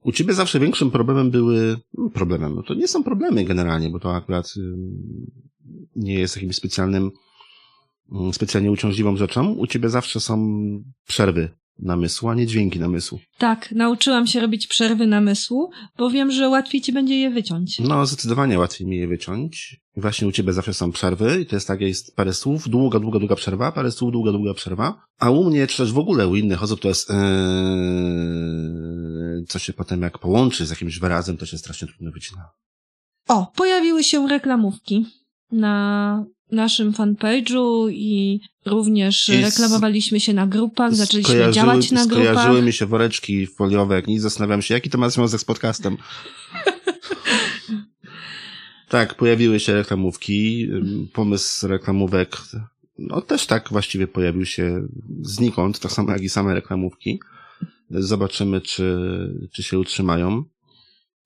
u 0.03 0.13
ciebie 0.13 0.35
zawsze 0.35 0.61
większym 0.61 0.91
problemem 0.91 1.31
były, 1.31 1.77
no, 1.99 2.11
problemem, 2.11 2.55
no 2.55 2.63
to 2.63 2.75
nie 2.75 2.89
są 2.89 3.05
problemy 3.05 3.45
generalnie, 3.45 3.89
bo 3.91 4.01
to 4.01 4.15
akurat 4.17 4.55
nie 5.97 6.15
jest 6.15 6.37
jakimś 6.37 6.57
specjalnym, 6.57 7.03
ym, 7.05 7.11
specjalnie 8.33 8.71
uciążliwą 8.71 9.17
rzeczą. 9.17 9.53
U 9.53 9.67
ciebie 9.67 9.89
zawsze 9.89 10.21
są 10.21 10.49
przerwy 11.07 11.49
namysłu, 11.83 12.29
a 12.29 12.35
nie 12.35 12.47
dźwięki 12.47 12.81
namysłu. 12.81 13.21
Tak, 13.39 13.73
nauczyłam 13.73 14.27
się 14.27 14.41
robić 14.41 14.67
przerwy 14.67 15.07
namysłu, 15.07 15.71
bo 15.97 16.11
wiem, 16.11 16.31
że 16.31 16.49
łatwiej 16.49 16.81
ci 16.81 16.93
będzie 16.93 17.17
je 17.19 17.31
wyciąć. 17.31 17.79
No, 17.79 18.07
zdecydowanie 18.07 18.59
łatwiej 18.59 18.87
mi 18.87 18.97
je 18.97 19.09
wyciąć. 19.09 19.81
Właśnie 19.97 20.29
u 20.29 20.33
ciebie 20.33 20.53
zawsze 20.53 20.75
są 20.75 20.93
przerwy 20.93 21.41
i 21.41 21.47
to 21.47 21.57
jest 21.57 21.69
tak, 21.69 21.81
jest 21.81 22.17
parę 22.17 22.35
słów, 22.35 22.69
długa, 22.69 23.01
długa, 23.01 23.19
długa 23.19 23.37
przerwa, 23.37 23.73
parę 23.73 23.91
słów, 23.93 24.13
długa, 24.13 24.33
długa 24.33 24.55
przerwa. 24.55 25.03
A 25.19 25.31
u 25.31 25.45
mnie, 25.45 25.67
czy 25.67 25.77
też 25.77 25.93
w 25.93 25.99
ogóle 25.99 26.29
u 26.29 26.37
innych 26.37 26.63
osób 26.63 26.81
to 26.81 26.89
jest 26.89 27.11
yy, 27.11 27.17
co 29.49 29.59
się 29.59 29.73
potem 29.73 30.03
jak 30.03 30.19
połączy 30.19 30.67
z 30.67 30.71
jakimś 30.71 30.99
wyrazem, 30.99 31.37
to 31.37 31.47
się 31.47 31.59
strasznie 31.59 31.89
trudno 31.89 32.11
wycina. 32.11 32.51
O, 33.29 33.53
pojawiły 33.57 34.05
się 34.05 34.29
reklamówki 34.29 35.07
na 35.53 36.25
naszym 36.53 36.93
fanpage'u 36.93 37.91
i 37.91 38.41
również 38.67 39.29
I 39.29 39.43
reklamowaliśmy 39.43 40.21
się 40.21 40.33
na 40.33 40.47
grupach, 40.47 40.95
zaczęliśmy 40.95 41.53
działać 41.53 41.91
na 41.91 42.07
grupach. 42.07 42.27
Skojarzyły 42.27 42.63
mi 42.63 42.73
się 42.73 42.87
woreczki 42.87 43.47
foliowe, 43.47 43.95
jak 43.95 44.07
nic 44.07 44.23
zastanawiam 44.23 44.63
się, 44.63 44.75
jaki 44.75 44.91
to 44.91 44.99
ma 44.99 45.11
związek 45.11 45.41
z 45.41 45.45
podcastem. 45.45 45.97
tak, 48.89 49.15
pojawiły 49.15 49.61
się 49.61 49.75
reklamówki, 49.75 50.69
pomysł 51.13 51.69
reklamówek, 51.69 52.37
no 52.99 53.21
też 53.21 53.47
tak 53.47 53.69
właściwie 53.71 54.07
pojawił 54.07 54.47
się 54.47 54.87
znikąd, 55.23 55.81
tak 55.81 55.93
samo 55.93 56.13
jak 56.13 56.23
i 56.23 56.29
same 56.29 56.55
reklamówki. 56.55 57.21
Zobaczymy, 57.91 58.61
czy, 58.61 58.99
czy 59.53 59.63
się 59.63 59.79
utrzymają. 59.79 60.45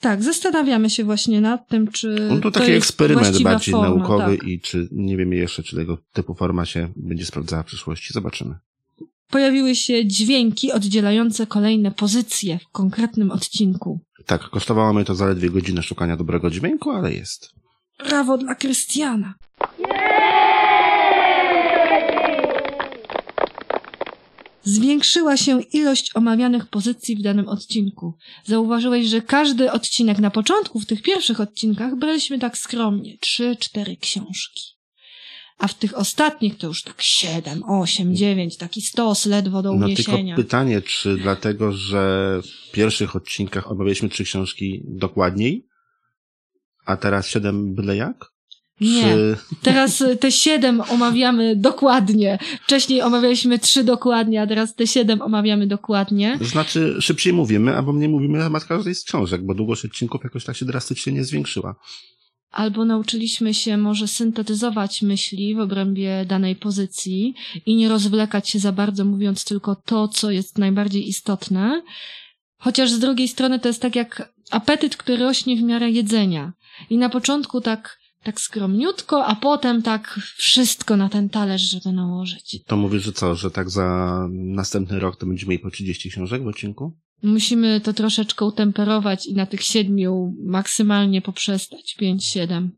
Tak, 0.00 0.22
zastanawiamy 0.22 0.90
się 0.90 1.04
właśnie 1.04 1.40
nad 1.40 1.68
tym, 1.68 1.88
czy 1.88 2.28
No 2.30 2.37
to 2.37 2.42
to 2.42 2.50
taki 2.50 2.72
jest 2.72 2.87
eksperyment 2.87 3.42
bardziej 3.42 3.72
forma, 3.72 3.88
naukowy 3.88 4.38
tak. 4.38 4.48
i 4.48 4.61
czy 4.61 4.88
nie 4.92 5.16
wiemy 5.16 5.37
jeszcze, 5.37 5.62
czy 5.62 5.76
tego 5.76 5.98
typu 6.12 6.35
forma 6.35 6.64
się 6.66 6.92
będzie 6.96 7.26
sprawdzała 7.26 7.62
w 7.62 7.66
przyszłości. 7.66 8.12
Zobaczymy. 8.12 8.54
Pojawiły 9.30 9.74
się 9.74 10.07
dźwięki 10.07 10.72
oddzielające 10.72 11.46
kolejne 11.46 11.90
pozycje 11.90 12.59
w 12.59 12.68
konkretnym 12.72 13.30
odcinku. 13.30 14.00
Tak, 14.26 14.42
kosztowało 14.42 14.92
mnie 14.92 15.04
to 15.04 15.14
zaledwie 15.14 15.50
godzinę 15.50 15.83
szukania 15.83 16.16
dobrego 16.16 16.50
dźwięku, 16.50 16.90
ale 16.90 17.14
jest. 17.14 17.50
Brawo 18.09 18.38
dla 18.38 18.54
Krystiana. 18.54 19.35
Zwiększyła 24.64 25.37
się 25.37 25.61
ilość 25.61 26.16
omawianych 26.16 26.66
pozycji 26.66 27.16
w 27.16 27.22
danym 27.22 27.48
odcinku. 27.48 28.14
Zauważyłeś, 28.44 29.07
że 29.07 29.22
każdy 29.22 29.72
odcinek 29.72 30.18
na 30.18 30.31
początku, 30.31 30.81
w 30.81 30.87
tych 30.87 31.03
pierwszych 31.03 31.40
odcinkach, 31.40 31.96
braliśmy 31.96 32.38
tak 32.38 32.59
skromnie. 32.59 33.18
Trzy, 33.18 33.57
cztery 33.61 33.96
książki. 33.96 34.62
A 35.59 35.68
w 35.68 35.74
tych 35.74 35.98
ostatnich 35.98 36.59
to 36.59 36.66
już 36.66 36.83
tak 36.83 37.03
siedem, 37.03 37.62
osiem, 37.62 38.16
dziewięć, 38.16 38.57
taki 38.57 38.83
stos 38.83 39.27
ledwo 39.27 39.62
do 39.62 39.72
No 39.74 39.87
tylko 39.87 40.12
uniesienia. 40.12 40.37
pytanie, 40.37 40.83
czy 40.83 41.16
dlatego, 41.16 41.72
że 41.72 42.40
w 42.42 42.72
pierwszych 42.72 43.16
odcinkach 43.16 43.70
omawialiśmy 43.70 44.09
trzy 44.09 44.24
książki 44.24 44.83
dokładniej, 44.85 45.66
a 46.87 46.96
teraz 46.96 47.29
siedem 47.29 47.74
byle 47.74 47.96
jak? 47.96 48.34
Nie. 48.80 49.02
Czy... 49.02 49.37
Teraz 49.62 50.00
y, 50.00 50.16
te 50.16 50.32
siedem 50.32 50.80
omawiamy 50.80 51.56
dokładnie. 51.56 52.38
Wcześniej 52.62 53.02
omawialiśmy 53.02 53.58
trzy 53.58 53.84
dokładnie, 53.84 54.42
a 54.42 54.46
teraz 54.46 54.74
te 54.74 54.87
siedem 54.87 55.22
omawiamy 55.22 55.66
dokładnie. 55.66 56.38
Znaczy, 56.40 56.96
szybciej 57.00 57.32
mówimy, 57.32 57.76
albo 57.76 57.92
mniej 57.92 58.08
mówimy 58.08 58.38
na 58.38 58.44
temat 58.44 58.64
każdej 58.64 58.94
z 58.94 59.04
książek, 59.04 59.46
bo 59.46 59.54
długość 59.54 59.84
odcinków 59.84 60.24
jakoś 60.24 60.44
tak 60.44 60.56
się 60.56 60.64
drastycznie 60.64 61.12
nie 61.12 61.24
zwiększyła. 61.24 61.74
Albo 62.50 62.84
nauczyliśmy 62.84 63.54
się 63.54 63.76
może 63.76 64.08
syntetyzować 64.08 65.02
myśli 65.02 65.54
w 65.54 65.58
obrębie 65.58 66.24
danej 66.28 66.56
pozycji 66.56 67.34
i 67.66 67.76
nie 67.76 67.88
rozwlekać 67.88 68.48
się 68.48 68.58
za 68.58 68.72
bardzo, 68.72 69.04
mówiąc 69.04 69.44
tylko 69.44 69.76
to, 69.76 70.08
co 70.08 70.30
jest 70.30 70.58
najbardziej 70.58 71.08
istotne. 71.08 71.82
Chociaż 72.58 72.90
z 72.90 72.98
drugiej 72.98 73.28
strony 73.28 73.58
to 73.58 73.68
jest 73.68 73.82
tak 73.82 73.96
jak 73.96 74.32
apetyt, 74.50 74.96
który 74.96 75.16
rośnie 75.16 75.56
w 75.56 75.62
miarę 75.62 75.90
jedzenia. 75.90 76.52
I 76.90 76.98
na 76.98 77.08
początku 77.08 77.60
tak, 77.60 77.98
tak 78.24 78.40
skromniutko, 78.40 79.26
a 79.26 79.37
potem 79.37 79.82
tak 79.82 80.20
wszystko 80.37 80.96
na 80.96 81.08
ten 81.08 81.28
talerz, 81.28 81.62
żeby 81.62 81.92
nałożyć. 81.92 82.58
To 82.66 82.76
mówisz, 82.76 83.02
że 83.02 83.12
co, 83.12 83.34
że 83.34 83.50
tak 83.50 83.70
za 83.70 84.18
następny 84.30 84.98
rok 84.98 85.16
to 85.16 85.26
będziemy 85.26 85.50
mieli 85.50 85.62
po 85.62 85.70
30 85.70 86.10
książek 86.10 86.42
w 86.42 86.46
odcinku? 86.46 86.92
Musimy 87.22 87.80
to 87.80 87.92
troszeczkę 87.92 88.44
utemperować 88.44 89.26
i 89.26 89.34
na 89.34 89.46
tych 89.46 89.62
siedmiu 89.62 90.34
maksymalnie 90.44 91.22
poprzestać. 91.22 91.94
Pięć, 91.94 92.24
siedem. 92.24 92.70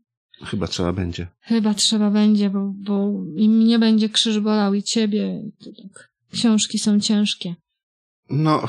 Chyba 0.43 0.67
trzeba 0.67 0.93
będzie. 0.93 1.27
Chyba 1.41 1.73
trzeba 1.73 2.11
będzie, 2.11 2.49
bo, 2.49 2.73
bo 2.75 3.11
i 3.35 3.49
mnie 3.49 3.79
będzie 3.79 4.09
krzyż 4.09 4.39
bolał 4.39 4.73
i 4.73 4.83
ciebie. 4.83 5.41
Tak. 5.63 6.11
Książki 6.31 6.79
są 6.79 6.99
ciężkie. 6.99 7.55
No, 8.29 8.67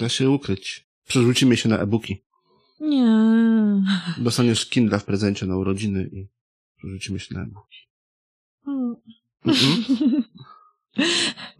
da 0.00 0.08
się 0.08 0.30
ukryć. 0.30 0.86
Przerzucimy 1.08 1.56
się 1.56 1.68
na 1.68 1.78
e-booki. 1.78 2.22
Nie. 2.80 3.06
Dostaniesz 4.18 4.66
Kindle 4.66 4.98
w 4.98 5.04
prezencie 5.04 5.46
na 5.46 5.56
urodziny 5.56 6.10
i 6.12 6.28
przerzucimy 6.76 7.20
się 7.20 7.34
na 7.34 7.42
e-booki. 7.42 7.78
Mhm. 8.66 8.96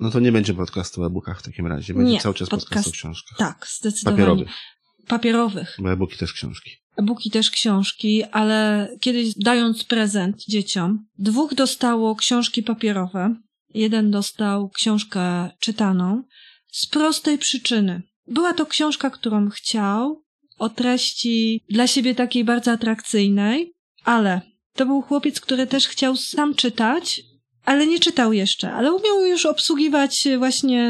No 0.00 0.10
to 0.10 0.20
nie 0.20 0.32
będzie 0.32 0.54
podcastu 0.54 1.02
o 1.02 1.06
e-bookach 1.06 1.40
w 1.40 1.42
takim 1.42 1.66
razie. 1.66 1.94
Będzie 1.94 2.12
Nie, 2.12 2.20
cały 2.20 2.34
czas 2.34 2.48
podcast, 2.48 2.72
podcast- 2.72 2.88
o 2.88 2.92
książkach. 2.92 3.38
Tak, 3.38 3.66
zdecydowanie. 3.68 4.16
Papierowych, 4.22 4.50
Papierowych. 5.08 5.76
bo 5.78 5.92
e-booki 5.92 6.18
też 6.18 6.32
książki. 6.32 6.70
E-booki 6.96 7.30
też 7.30 7.50
książki, 7.50 8.24
ale 8.24 8.88
kiedyś 9.00 9.34
dając 9.36 9.84
prezent 9.84 10.36
dzieciom, 10.48 11.06
dwóch 11.18 11.54
dostało 11.54 12.16
książki 12.16 12.62
papierowe, 12.62 13.34
jeden 13.74 14.10
dostał 14.10 14.68
książkę 14.70 15.50
czytaną 15.60 16.22
z 16.66 16.86
prostej 16.86 17.38
przyczyny. 17.38 18.02
Była 18.26 18.54
to 18.54 18.66
książka, 18.66 19.10
którą 19.10 19.48
chciał, 19.50 20.24
o 20.60 20.68
treści 20.68 21.60
dla 21.68 21.86
siebie 21.86 22.14
takiej 22.14 22.44
bardzo 22.44 22.72
atrakcyjnej, 22.72 23.72
ale 24.04 24.40
to 24.74 24.86
był 24.86 25.02
chłopiec, 25.02 25.40
który 25.40 25.66
też 25.66 25.88
chciał 25.88 26.16
sam 26.16 26.54
czytać, 26.54 27.22
ale 27.64 27.86
nie 27.86 27.98
czytał 28.00 28.32
jeszcze, 28.32 28.72
ale 28.72 28.92
umiał 28.92 29.24
już 29.26 29.46
obsługiwać 29.46 30.28
właśnie 30.38 30.82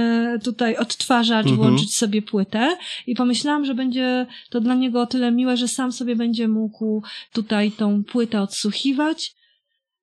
tutaj 0.45 0.77
odtwarzacz, 0.77 1.47
Mhm. 1.47 1.57
włączyć 1.57 1.97
sobie 1.97 2.23
płytę 2.23 2.77
i 3.07 3.15
pomyślałam, 3.15 3.65
że 3.65 3.75
będzie 3.75 4.27
to 4.51 4.61
dla 4.61 4.75
niego 4.75 5.01
o 5.01 5.07
tyle 5.07 5.33
miłe, 5.33 5.57
że 5.57 5.69
sam 5.69 5.93
sobie 5.93 6.17
będzie 6.17 6.49
mógł 6.49 7.03
tutaj 7.33 7.73
tą 7.73 8.05
płytę 8.05 8.41
odsłuchiwać, 8.43 9.35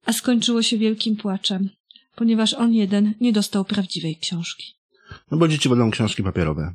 a 0.05 0.13
skończyło 0.13 0.61
się 0.61 0.77
wielkim 0.77 1.15
płaczem, 1.15 1.69
ponieważ 2.15 2.53
on 2.53 2.73
jeden 2.73 3.13
nie 3.21 3.33
dostał 3.33 3.65
prawdziwej 3.65 4.17
książki. 4.17 4.73
No 5.31 5.37
bo 5.37 5.47
dzieci 5.47 5.69
wolą 5.69 5.91
książki 5.91 6.23
papierowe. 6.23 6.73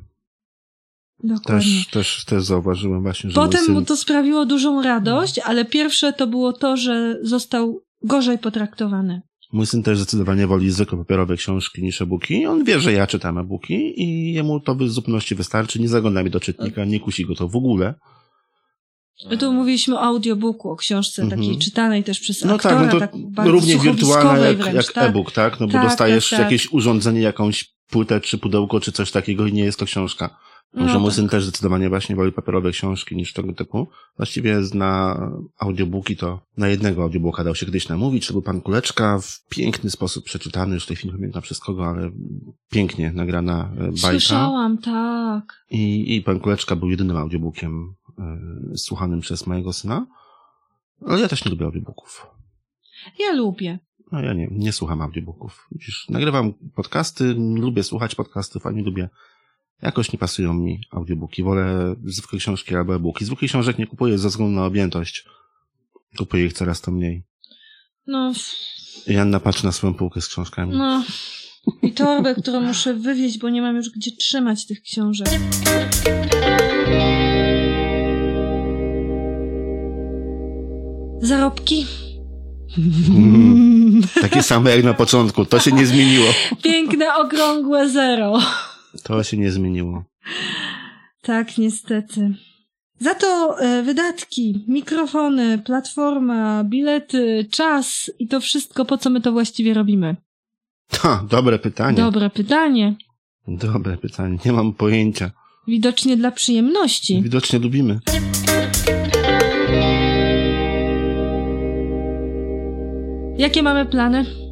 Dokładnie. 1.23 1.71
Też, 1.71 1.87
też, 1.87 2.25
też 2.25 2.43
zauważyłem 2.43 3.01
właśnie, 3.01 3.29
że 3.29 3.35
Potem 3.35 3.65
syn... 3.65 3.73
mu 3.73 3.81
to 3.81 3.97
sprawiło 3.97 4.45
dużą 4.45 4.81
radość, 4.81 5.39
ale 5.39 5.65
pierwsze 5.65 6.13
to 6.13 6.27
było 6.27 6.53
to, 6.53 6.77
że 6.77 7.19
został 7.23 7.81
gorzej 8.03 8.37
potraktowany. 8.37 9.21
Mój 9.53 9.65
syn 9.65 9.83
też 9.83 9.97
zdecydowanie 9.97 10.47
woli 10.47 10.71
zwykłe 10.71 10.97
papierowe 10.97 11.37
książki 11.37 11.83
niż 11.83 12.01
e-booki. 12.01 12.45
On 12.45 12.63
wie, 12.63 12.79
że 12.79 12.93
ja 12.93 13.07
czytam 13.07 13.37
e-booki 13.37 14.01
i 14.03 14.33
jemu 14.33 14.59
to 14.59 14.75
w 14.75 14.89
zupełności 14.89 15.35
wystarczy. 15.35 15.79
Nie 15.79 15.87
zagląda 15.89 16.23
mi 16.23 16.29
do 16.29 16.39
czytnika, 16.39 16.85
nie 16.85 16.99
kusi 16.99 17.25
go 17.25 17.35
to 17.35 17.47
w 17.47 17.55
ogóle. 17.55 17.93
My 19.29 19.37
tu 19.37 19.53
mówiliśmy 19.53 19.95
o 19.95 20.01
audiobooku, 20.01 20.71
o 20.71 20.75
książce 20.75 21.21
Mhm. 21.21 21.41
takiej 21.41 21.57
czytanej 21.59 22.03
też 22.03 22.19
przez 22.19 22.43
No 22.43 22.53
aktora, 22.55 22.75
tak, 22.75 22.85
no 22.85 22.91
to 22.91 22.99
tak 22.99 23.11
bardzo 23.15 23.51
równie 23.51 23.73
słuchowiskowej 23.73 24.43
jak, 24.43 24.57
wręcz, 24.57 24.75
jak 24.75 24.91
tak? 24.93 25.09
e-book, 25.09 25.31
tak? 25.31 25.59
No 25.59 25.67
bo 25.67 25.73
Tak, 25.73 25.83
dostajesz 25.83 26.29
tak, 26.29 26.39
tak. 26.39 26.45
jakieś 26.51 26.71
urządzenie, 26.71 27.21
jakąś 27.21 27.73
płytę, 27.89 28.21
czy 28.21 28.37
pudełko, 28.37 28.79
czy 28.79 28.91
coś 28.91 29.11
takiego 29.11 29.47
i 29.47 29.53
nie 29.53 29.63
jest 29.63 29.79
to 29.79 29.85
książka. 29.85 30.37
Może 30.73 30.93
No 30.93 30.99
mój 30.99 31.09
tak. 31.09 31.15
syn 31.15 31.29
też 31.29 31.43
zdecydowanie 31.43 31.89
właśnie 31.89 32.15
woli 32.15 32.31
papierowe 32.31 32.71
książki 32.71 33.15
niż 33.15 33.33
tego 33.33 33.53
typu. 33.53 33.87
Właściwie 34.17 34.61
na 34.73 35.19
audiobooki 35.59 36.17
to 36.17 36.39
na 36.57 36.67
jednego 36.67 37.03
audiobooka 37.03 37.43
dał 37.43 37.55
się 37.55 37.65
kiedyś 37.65 37.89
namówić. 37.89 38.27
To 38.27 38.33
był 38.33 38.41
Pan 38.41 38.61
Kuleczka 38.61 39.19
w 39.19 39.47
piękny 39.49 39.89
sposób 39.89 40.25
przeczytany, 40.25 40.73
już 40.73 40.83
w 40.83 40.87
tej 40.87 40.95
chwili 40.95 41.13
nie 41.13 41.17
pamiętam 41.17 41.41
przez 41.41 41.59
kogo, 41.59 41.85
ale 41.85 42.11
pięknie 42.69 43.11
nagrana 43.11 43.71
e, 43.73 43.79
bajka. 43.79 43.97
Słyszałam, 43.97 44.77
tak. 44.77 45.65
I, 45.69 46.15
I 46.15 46.21
Pan 46.21 46.39
Kuleczka 46.39 46.75
był 46.75 46.89
jedynym 46.89 47.17
audiobookiem 47.17 47.93
y, 48.73 48.77
słuchanym 48.77 49.19
przez 49.19 49.47
mojego 49.47 49.73
syna, 49.73 50.07
ale 51.05 51.21
ja 51.21 51.27
też 51.27 51.45
nie 51.45 51.51
lubię 51.51 51.65
audiobooków. 51.65 52.27
Ja 53.19 53.33
lubię. 53.33 53.79
No 54.11 54.21
ja 54.21 54.33
nie, 54.33 54.47
nie 54.51 54.71
słucham 54.71 55.01
audiobooków. 55.01 55.67
Widzisz, 55.71 56.05
nagrywam 56.09 56.53
podcasty, 56.75 57.35
lubię 57.55 57.83
słuchać 57.83 58.15
podcastów, 58.15 58.65
a 58.65 58.71
nie 58.71 58.83
lubię, 58.83 59.09
jakoś 59.83 60.13
nie 60.13 60.19
pasują 60.19 60.53
mi 60.53 60.81
audiobooki. 60.91 61.43
Wolę 61.43 61.95
zwykłe 62.05 62.39
książki 62.39 62.75
albo 62.75 62.95
e-booki. 62.95 63.25
Zwykłych 63.25 63.49
książek 63.51 63.77
nie 63.77 63.87
kupuję 63.87 64.17
ze 64.17 64.29
względu 64.29 64.55
na 64.55 64.65
objętość. 64.65 65.25
Kupuję 66.17 66.45
ich 66.45 66.53
coraz 66.53 66.81
to 66.81 66.91
mniej. 66.91 67.23
No, 68.07 68.33
Janna 69.07 69.39
patrzy 69.39 69.65
na 69.65 69.71
swoją 69.71 69.93
półkę 69.93 70.21
z 70.21 70.27
książkami. 70.27 70.77
no. 70.77 71.03
I 71.81 71.91
torbę, 71.91 72.35
którą 72.35 72.61
muszę 72.61 72.93
wywieźć, 72.93 73.37
bo 73.39 73.49
nie 73.49 73.61
mam 73.61 73.75
już 73.75 73.89
gdzie 73.89 74.11
trzymać 74.11 74.65
tych 74.65 74.81
książek. 74.81 75.27
Zarobki? 81.21 81.85
Mm, 83.09 84.01
takie 84.21 84.43
same 84.43 84.75
jak 84.75 84.83
na 84.83 84.93
początku. 84.93 85.45
To 85.45 85.59
się 85.59 85.71
nie 85.71 85.85
zmieniło. 85.85 86.25
Piękne, 86.63 87.15
okrągłe 87.15 87.89
zero. 87.89 88.39
To 89.03 89.23
się 89.23 89.37
nie 89.37 89.51
zmieniło. 89.51 90.03
Tak, 91.21 91.57
niestety. 91.57 92.33
Za 92.99 93.15
to 93.15 93.59
e, 93.59 93.83
wydatki, 93.83 94.65
mikrofony, 94.67 95.57
platforma, 95.57 96.63
bilety, 96.63 97.47
czas 97.51 98.11
i 98.19 98.27
to 98.27 98.39
wszystko, 98.39 98.85
po 98.85 98.97
co 98.97 99.09
my 99.09 99.21
to 99.21 99.31
właściwie 99.31 99.73
robimy? 99.73 100.15
Ha, 100.91 101.25
dobre 101.29 101.59
pytanie. 101.59 101.97
Dobre 101.97 102.29
pytanie. 102.29 102.95
Dobre 103.47 103.97
pytanie. 103.97 104.37
Nie 104.45 104.51
mam 104.51 104.73
pojęcia. 104.73 105.31
Widocznie 105.67 106.17
dla 106.17 106.31
przyjemności. 106.31 107.21
Widocznie 107.23 107.59
lubimy. 107.59 107.99
Jakie 113.37 113.63
mamy 113.63 113.85
plany? 113.85 114.42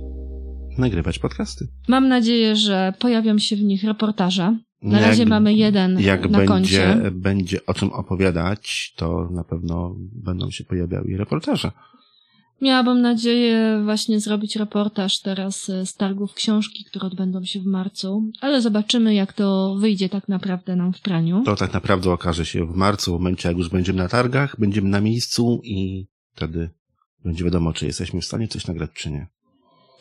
Nagrywać 0.82 1.20
podcasty. 1.20 1.68
Mam 1.88 2.08
nadzieję, 2.08 2.56
że 2.56 2.94
pojawią 3.00 3.38
się 3.38 3.56
w 3.56 3.62
nich 3.62 3.84
reportaże. 3.84 4.58
Na 4.82 5.00
Jak- 5.00 5.08
razie 5.08 5.26
mamy 5.26 5.54
jeden 5.54 6.00
Jak 6.00 6.22
na 6.30 6.38
będzie, 6.38 6.48
koncie. 6.48 7.12
będzie 7.12 7.66
o 7.66 7.74
czym 7.74 7.90
opowiadać, 7.92 8.94
to 8.98 9.30
na 9.32 9.44
pewno 9.44 9.96
będą 10.14 10.52
się 10.52 10.64
pojawiały 10.64 11.18
reportaże. 11.18 11.72
Miałabym 12.62 13.02
nadzieję 13.02 13.82
właśnie 13.84 14.20
zrobić 14.20 14.56
reportaż 14.56 15.20
teraz 15.20 15.70
e, 15.70 15.86
z 15.86 15.96
targów 15.96 16.34
książki, 16.34 16.86
które 16.86 17.08
odbędą 17.08 17.46
się 17.46 17.60
w 17.60 17.66
marcu, 17.66 18.32
ale 18.42 18.62
zobaczymy, 18.62 19.14
jak 19.14 19.34
to 19.34 19.76
wyjdzie 19.80 20.10
tak 20.10 20.28
naprawdę 20.28 20.76
nam 20.76 20.94
w 20.94 21.02
praniu. 21.02 21.44
To 21.46 21.56
tak 21.56 21.74
naprawdę 21.74 22.12
okaże 22.12 22.46
się 22.46 22.66
w 22.66 22.76
marcu, 22.76 23.12
w 23.12 23.14
momencie 23.20 23.50
jak 23.50 23.58
już 23.58 23.70
będziemy 23.70 23.98
na 24.04 24.08
targach, 24.10 24.60
będziemy 24.60 24.90
na 24.90 25.02
miejscu 25.02 25.62
i 25.64 26.08
wtedy 26.36 26.70
będzie 27.24 27.44
wiadomo, 27.46 27.74
czy 27.74 27.86
jesteśmy 27.86 28.22
w 28.22 28.26
stanie 28.26 28.48
coś 28.48 28.68
nagrać, 28.68 28.90
czy 28.94 29.12
nie. 29.12 29.28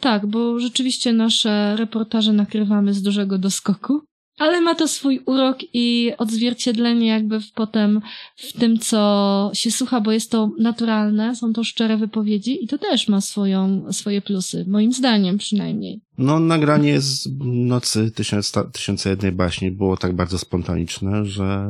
Tak, 0.01 0.27
bo 0.27 0.61
rzeczywiście 0.61 1.13
nasze 1.13 1.77
reportaże 1.77 2.33
nakrywamy 2.33 2.95
z 2.95 3.03
dużego 3.03 3.39
doskoku, 3.39 4.03
ale 4.41 4.61
ma 4.61 4.75
to 4.75 4.89
swój 4.89 5.21
urok 5.27 5.59
i 5.73 6.13
odzwierciedlenie 6.19 7.07
jakby 7.07 7.41
w, 7.41 7.53
potem 7.53 8.01
w 8.37 8.53
tym, 8.53 8.79
co 8.79 9.51
się 9.55 9.71
słucha, 9.71 10.01
bo 10.01 10.13
jest 10.13 10.31
to 10.31 10.51
naturalne, 10.59 11.37
są 11.37 11.53
to 11.53 11.65
szczere 11.65 11.97
wypowiedzi 11.97 12.65
i 12.65 12.69
to 12.69 12.79
też 12.79 13.09
ma 13.09 13.21
swoją, 13.21 13.93
swoje 13.93 14.21
plusy, 14.23 14.65
moim 14.69 14.93
zdaniem 14.93 15.39
przynajmniej. 15.39 16.01
No, 16.19 16.39
nagranie 16.41 17.01
z 17.01 17.29
nocy 17.45 18.11
tysiąc, 18.11 18.53
tysiące 18.73 19.11
jednej 19.11 19.33
baśni 19.33 19.71
było 19.71 19.97
tak 19.97 20.17
bardzo 20.17 20.39
spontaniczne, 20.39 21.25
że... 21.25 21.69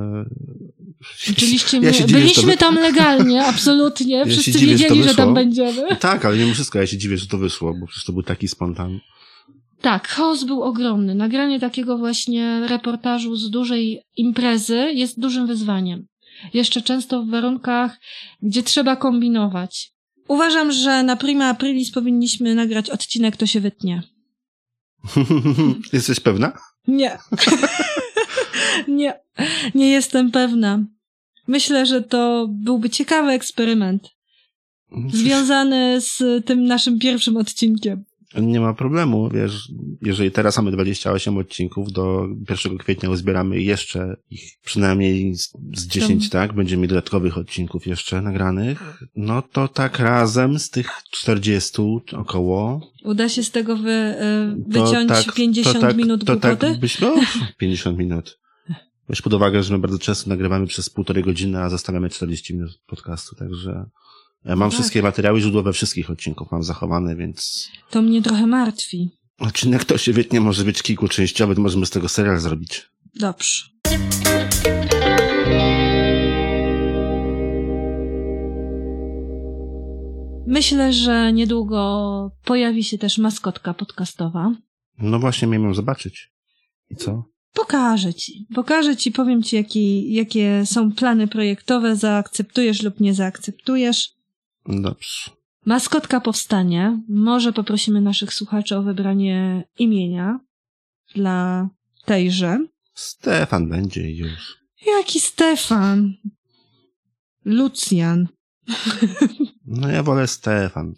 Oczywiście 1.31 1.77
Ja 1.77 1.93
dziwię, 1.93 2.09
że 2.09 2.15
byliśmy 2.19 2.57
tam 2.57 2.75
legalnie, 2.75 3.45
absolutnie, 3.47 4.17
Ja 4.17 4.25
wszyscy 4.25 4.53
dziwię, 4.53 4.79
że 4.79 4.85
wiedzieli, 4.85 5.03
że 5.03 5.15
tam 5.15 5.17
wyszło. 5.17 5.35
będziemy. 5.35 5.97
Tak, 5.97 6.25
ale 6.25 6.37
mimo 6.37 6.55
wszystko 6.55 6.79
ja 6.79 6.87
się 6.87 6.99
dziwię, 6.99 7.19
że 7.19 7.27
to 7.27 7.39
wyszło, 7.39 7.75
bo 7.75 7.87
przecież 7.87 8.05
to 8.05 8.13
był 8.13 8.23
taki 8.23 8.49
spontan. 8.49 9.01
Tak, 9.81 10.09
chaos 10.09 10.45
był 10.45 10.63
ogromny. 10.63 11.15
Nagranie 11.15 11.61
takiego 11.61 11.99
właśnie 11.99 12.67
reportażu 12.69 13.37
z 13.37 13.51
dużej 13.51 14.03
imprezy 14.17 14.93
jest 14.95 15.21
dużym 15.21 15.47
wyzwaniem. 15.47 16.07
Jeszcze 16.55 16.83
często 16.83 17.23
w 17.23 17.31
warunkach, 17.31 17.99
gdzie 18.43 18.63
trzeba 18.63 18.97
kombinować. 18.97 19.93
Uważam, 20.29 20.73
że 20.73 21.03
na 21.03 21.17
prima 21.17 21.49
aprilis 21.49 21.91
powinniśmy 21.91 22.55
nagrać 22.55 22.91
odcinek 22.91 23.37
To 23.37 23.47
się 23.47 23.61
wytnie. 23.61 24.03
Jesteś 25.93 26.21
pewna? 26.21 26.53
Nie. 26.87 27.19
nie. 28.89 29.21
Nie 29.75 29.91
jestem 29.91 30.31
pewna. 30.31 30.85
Myślę, 31.47 31.87
że 31.87 32.03
to 32.03 32.49
byłby 32.51 32.91
ciekawy 32.91 33.31
eksperyment. 33.31 34.09
Związany 35.13 36.01
z 36.01 36.47
tym 36.47 36.65
naszym 36.65 36.99
pierwszym 36.99 37.37
odcinkiem. 37.37 38.05
Nie 38.39 38.61
ma 38.61 38.75
problemu, 38.75 39.29
wiesz, 39.29 39.73
jeżeli 40.03 40.31
teraz 40.31 40.57
mamy 40.57 40.71
28 40.71 41.39
odcinków, 41.39 41.93
do 41.93 42.29
1 42.51 42.79
kwietnia 42.79 43.11
uzbieramy 43.11 43.61
jeszcze 43.63 44.17
ich 44.31 44.59
przynajmniej 44.65 45.35
z, 45.35 45.53
z 45.77 45.87
10, 45.87 46.31
tak? 46.31 46.53
Będziemy 46.53 46.81
mieli 46.81 46.89
dodatkowych 46.89 47.39
odcinków 47.39 47.87
jeszcze 47.87 48.23
nagranych. 48.23 49.03
No 49.17 49.43
to 49.43 49.69
tak 49.69 49.99
razem 49.99 50.59
z 50.59 50.71
tych 50.71 50.91
40 51.11 51.83
około. 52.17 52.81
Uda 53.05 53.29
się 53.29 53.43
z 53.43 53.51
tego 53.51 53.77
wy, 53.77 54.15
To 54.73 54.85
wyciąć 54.85 55.09
tak, 55.09 55.35
50 55.35 55.75
to 55.77 55.81
tak, 55.81 55.97
minut 55.97 56.25
to 56.25 56.33
głupoty? 56.33 56.57
tak 56.57 57.01
no, 57.01 57.15
50 57.59 57.99
minut. 57.99 58.41
Weź 59.09 59.23
pod 59.23 59.35
uwagę, 59.35 59.63
że 59.63 59.75
my 59.75 59.79
bardzo 59.81 59.99
często 59.99 60.31
nagrywamy 60.31 60.67
przez 60.67 60.91
półtorej 60.91 61.25
godziny, 61.25 61.63
a 61.63 61.69
zostawiamy 61.69 62.11
40 62.11 62.55
minut 62.55 62.81
podcastu, 62.87 63.37
także 63.37 63.87
mam 64.45 64.59
tak. 64.71 64.73
wszystkie 64.73 65.03
materiały 65.03 65.41
źródłowe 65.41 65.73
wszystkich 65.73 66.11
odcinków, 66.11 66.53
mam 66.53 66.63
zachowane, 66.63 67.17
więc 67.17 67.69
To 67.91 68.03
mnie 68.03 68.23
trochę 68.23 68.47
martwi. 68.47 69.11
odcinek 69.39 69.85
to 69.85 69.99
się 69.99 70.13
wytnie, 70.13 70.41
może 70.41 70.65
być 70.65 70.83
kilkuczęściowy, 70.83 71.55
to 71.55 71.61
możemy 71.61 71.87
z 71.87 71.91
tego 71.91 72.09
serial 72.09 72.39
zrobić. 72.39 72.91
Dobrze. 73.15 73.65
Myślę, 80.47 80.93
że 80.93 81.33
niedługo 81.33 82.31
pojawi 82.45 82.85
się 82.85 82.99
też 82.99 83.19
maskotka 83.19 83.75
podcastowa. 83.75 84.53
No 84.99 85.19
właśnie, 85.19 85.49
miałem 85.49 85.69
ją 85.69 85.75
zobaczyć. 85.75 86.33
I 86.91 86.97
co? 86.97 87.25
Pokażę 87.55 88.15
ci. 88.15 88.47
Pokażę 88.55 88.97
ci, 88.97 89.13
powiem 89.13 89.43
ci, 89.43 89.57
jaki, 89.57 90.13
jakie 90.13 90.63
są 90.67 90.93
plany 90.93 91.29
projektowe, 91.29 91.97
zaakceptujesz 91.97 92.83
lub 92.83 93.01
nie 93.01 93.15
zaakceptujesz. 93.15 94.11
Dobrze. 94.71 95.31
Maskotka 95.67 96.21
powstanie. 96.21 97.03
Może 97.09 97.53
poprosimy 97.53 98.01
naszych 98.01 98.35
słuchaczy 98.35 98.77
o 98.77 98.83
wybranie 98.83 99.65
imienia 99.79 100.41
dla 101.15 101.69
tejże. 102.05 102.59
Stefan 102.95 103.69
będzie 103.69 104.11
już. 104.11 104.57
Jaki 104.87 105.21
Stefan? 105.21 106.15
Lucjan. 107.45 108.29
No 109.67 109.89
ja 109.89 110.03
wolę 110.03 110.27
Stefan. 110.27 110.95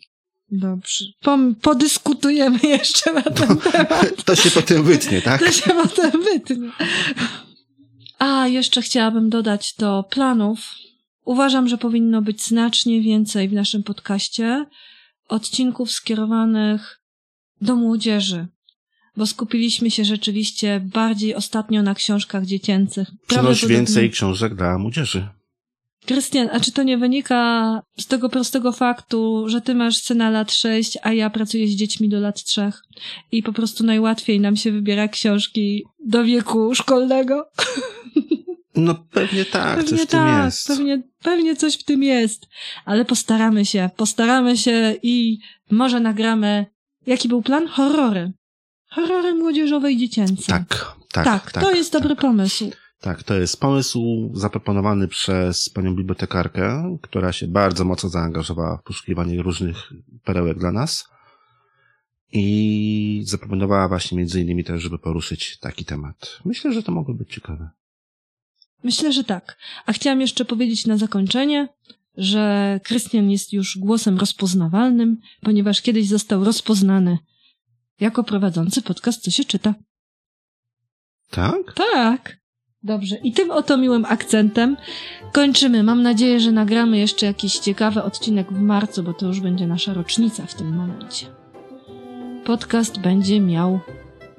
Dobrze. 0.50 1.04
Pom- 1.24 1.54
podyskutujemy 1.54 2.58
jeszcze 2.78 3.12
na 3.12 3.22
ten 3.22 3.56
temat. 3.56 4.24
To 4.24 4.36
się 4.36 4.50
potem 4.50 4.82
wytnie, 4.82 5.22
tak? 5.22 5.40
To 5.40 5.52
się 5.52 5.70
potem 5.70 6.10
wytnie. 6.22 6.70
A, 8.18 8.48
jeszcze 8.48 8.82
chciałabym 8.82 9.30
dodać 9.30 9.74
do 9.78 10.04
planów. 10.10 10.74
Uważam, 11.24 11.68
że 11.68 11.78
powinno 11.78 12.22
być 12.22 12.42
znacznie 12.42 13.00
więcej 13.00 13.48
w 13.48 13.52
naszym 13.52 13.82
podcaście 13.82 14.66
odcinków 15.28 15.90
skierowanych 15.90 17.00
do 17.60 17.76
młodzieży, 17.76 18.46
bo 19.16 19.26
skupiliśmy 19.26 19.90
się 19.90 20.04
rzeczywiście 20.04 20.80
bardziej 20.94 21.34
ostatnio 21.34 21.82
na 21.82 21.94
książkach 21.94 22.46
dziecięcych. 22.46 23.10
Przynoś 23.26 23.66
więcej 23.66 24.10
książek 24.10 24.54
dla 24.54 24.78
młodzieży. 24.78 25.28
Krystian, 26.06 26.48
a 26.52 26.60
czy 26.60 26.72
to 26.72 26.82
nie 26.82 26.98
wynika 26.98 27.82
z 27.98 28.06
tego 28.06 28.28
prostego 28.28 28.72
faktu, 28.72 29.48
że 29.48 29.60
ty 29.60 29.74
masz 29.74 29.96
syna 29.96 30.30
lat 30.30 30.52
6, 30.52 30.98
a 31.02 31.12
ja 31.12 31.30
pracuję 31.30 31.68
z 31.68 31.70
dziećmi 31.70 32.08
do 32.08 32.20
lat 32.20 32.44
3 32.44 32.72
i 33.32 33.42
po 33.42 33.52
prostu 33.52 33.84
najłatwiej 33.84 34.40
nam 34.40 34.56
się 34.56 34.72
wybiera 34.72 35.08
książki 35.08 35.84
do 36.06 36.24
wieku 36.24 36.74
szkolnego? 36.74 37.44
No 38.76 38.94
pewnie 38.94 39.44
tak, 39.44 39.76
coś 39.76 39.84
pewnie 39.84 40.06
w 40.06 40.10
tym 40.10 40.20
tak, 40.20 40.44
jest. 40.44 40.66
Pewnie, 40.66 41.02
pewnie 41.22 41.56
coś 41.56 41.74
w 41.74 41.84
tym 41.84 42.02
jest, 42.02 42.46
ale 42.84 43.04
postaramy 43.04 43.64
się, 43.64 43.90
postaramy 43.96 44.56
się 44.56 44.94
i 45.02 45.38
może 45.70 46.00
nagramy, 46.00 46.66
jaki 47.06 47.28
był 47.28 47.42
plan? 47.42 47.66
Horrory. 47.68 48.32
Horrory 48.90 49.34
młodzieżowe 49.34 49.92
i 49.92 49.96
dziecięce. 49.96 50.46
Tak, 50.46 50.94
tak, 51.12 51.24
tak, 51.24 51.52
tak. 51.52 51.64
to 51.64 51.70
jest 51.70 51.92
dobry 51.92 52.16
pomysł. 52.16 52.70
Tak, 53.00 53.22
to 53.22 53.34
jest 53.34 53.60
pomysł 53.60 54.30
zaproponowany 54.34 55.08
przez 55.08 55.68
panią 55.68 55.96
bibliotekarkę, 55.96 56.96
która 57.02 57.32
się 57.32 57.46
bardzo 57.46 57.84
mocno 57.84 58.08
zaangażowała 58.08 58.76
w 58.76 58.82
poszukiwanie 58.82 59.42
różnych 59.42 59.92
perełek 60.24 60.58
dla 60.58 60.72
nas 60.72 61.08
i 62.32 63.22
zaproponowała 63.26 63.88
właśnie 63.88 64.18
między 64.18 64.40
innymi 64.40 64.64
też, 64.64 64.82
żeby 64.82 64.98
poruszyć 64.98 65.58
taki 65.58 65.84
temat. 65.84 66.38
Myślę, 66.44 66.72
że 66.72 66.82
to 66.82 66.92
mogło 66.92 67.14
być 67.14 67.34
ciekawe. 67.34 67.70
Myślę, 68.84 69.12
że 69.12 69.24
tak. 69.24 69.58
A 69.86 69.92
chciałam 69.92 70.20
jeszcze 70.20 70.44
powiedzieć 70.44 70.86
na 70.86 70.96
zakończenie, 70.96 71.68
że 72.16 72.80
Krystian 72.84 73.30
jest 73.30 73.52
już 73.52 73.78
głosem 73.78 74.18
rozpoznawalnym, 74.18 75.20
ponieważ 75.40 75.82
kiedyś 75.82 76.08
został 76.08 76.44
rozpoznany 76.44 77.18
jako 78.00 78.24
prowadzący 78.24 78.82
podcast 78.82 79.22
Co 79.22 79.30
się 79.30 79.44
czyta. 79.44 79.74
Tak? 81.30 81.72
Tak. 81.92 82.42
Dobrze. 82.82 83.16
I 83.16 83.32
tym 83.32 83.50
oto 83.50 83.76
miłym 83.76 84.04
akcentem 84.04 84.76
kończymy. 85.32 85.82
Mam 85.82 86.02
nadzieję, 86.02 86.40
że 86.40 86.52
nagramy 86.52 86.98
jeszcze 86.98 87.26
jakiś 87.26 87.58
ciekawy 87.58 88.02
odcinek 88.02 88.52
w 88.52 88.60
marcu, 88.60 89.02
bo 89.02 89.14
to 89.14 89.26
już 89.26 89.40
będzie 89.40 89.66
nasza 89.66 89.94
rocznica 89.94 90.46
w 90.46 90.54
tym 90.54 90.76
momencie. 90.76 91.26
Podcast 92.44 93.00
będzie 93.00 93.40
miał 93.40 93.80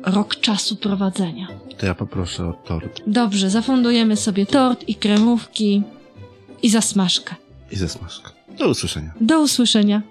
rok 0.03 0.35
czasu 0.35 0.75
prowadzenia. 0.75 1.47
To 1.77 1.85
ja 1.85 1.95
poproszę 1.95 2.47
o 2.47 2.53
tort 2.53 3.01
Dobrze, 3.07 3.49
zafundujemy 3.49 4.15
sobie 4.17 4.45
tort 4.45 4.83
i 4.89 4.95
kremówki 4.95 5.83
i 6.63 6.69
zasmażkę. 6.69 7.35
i 7.71 7.75
zesmażkę. 7.75 8.29
Do 8.59 8.67
usłyszenia. 8.69 9.11
Do 9.21 9.41
usłyszenia. 9.41 10.01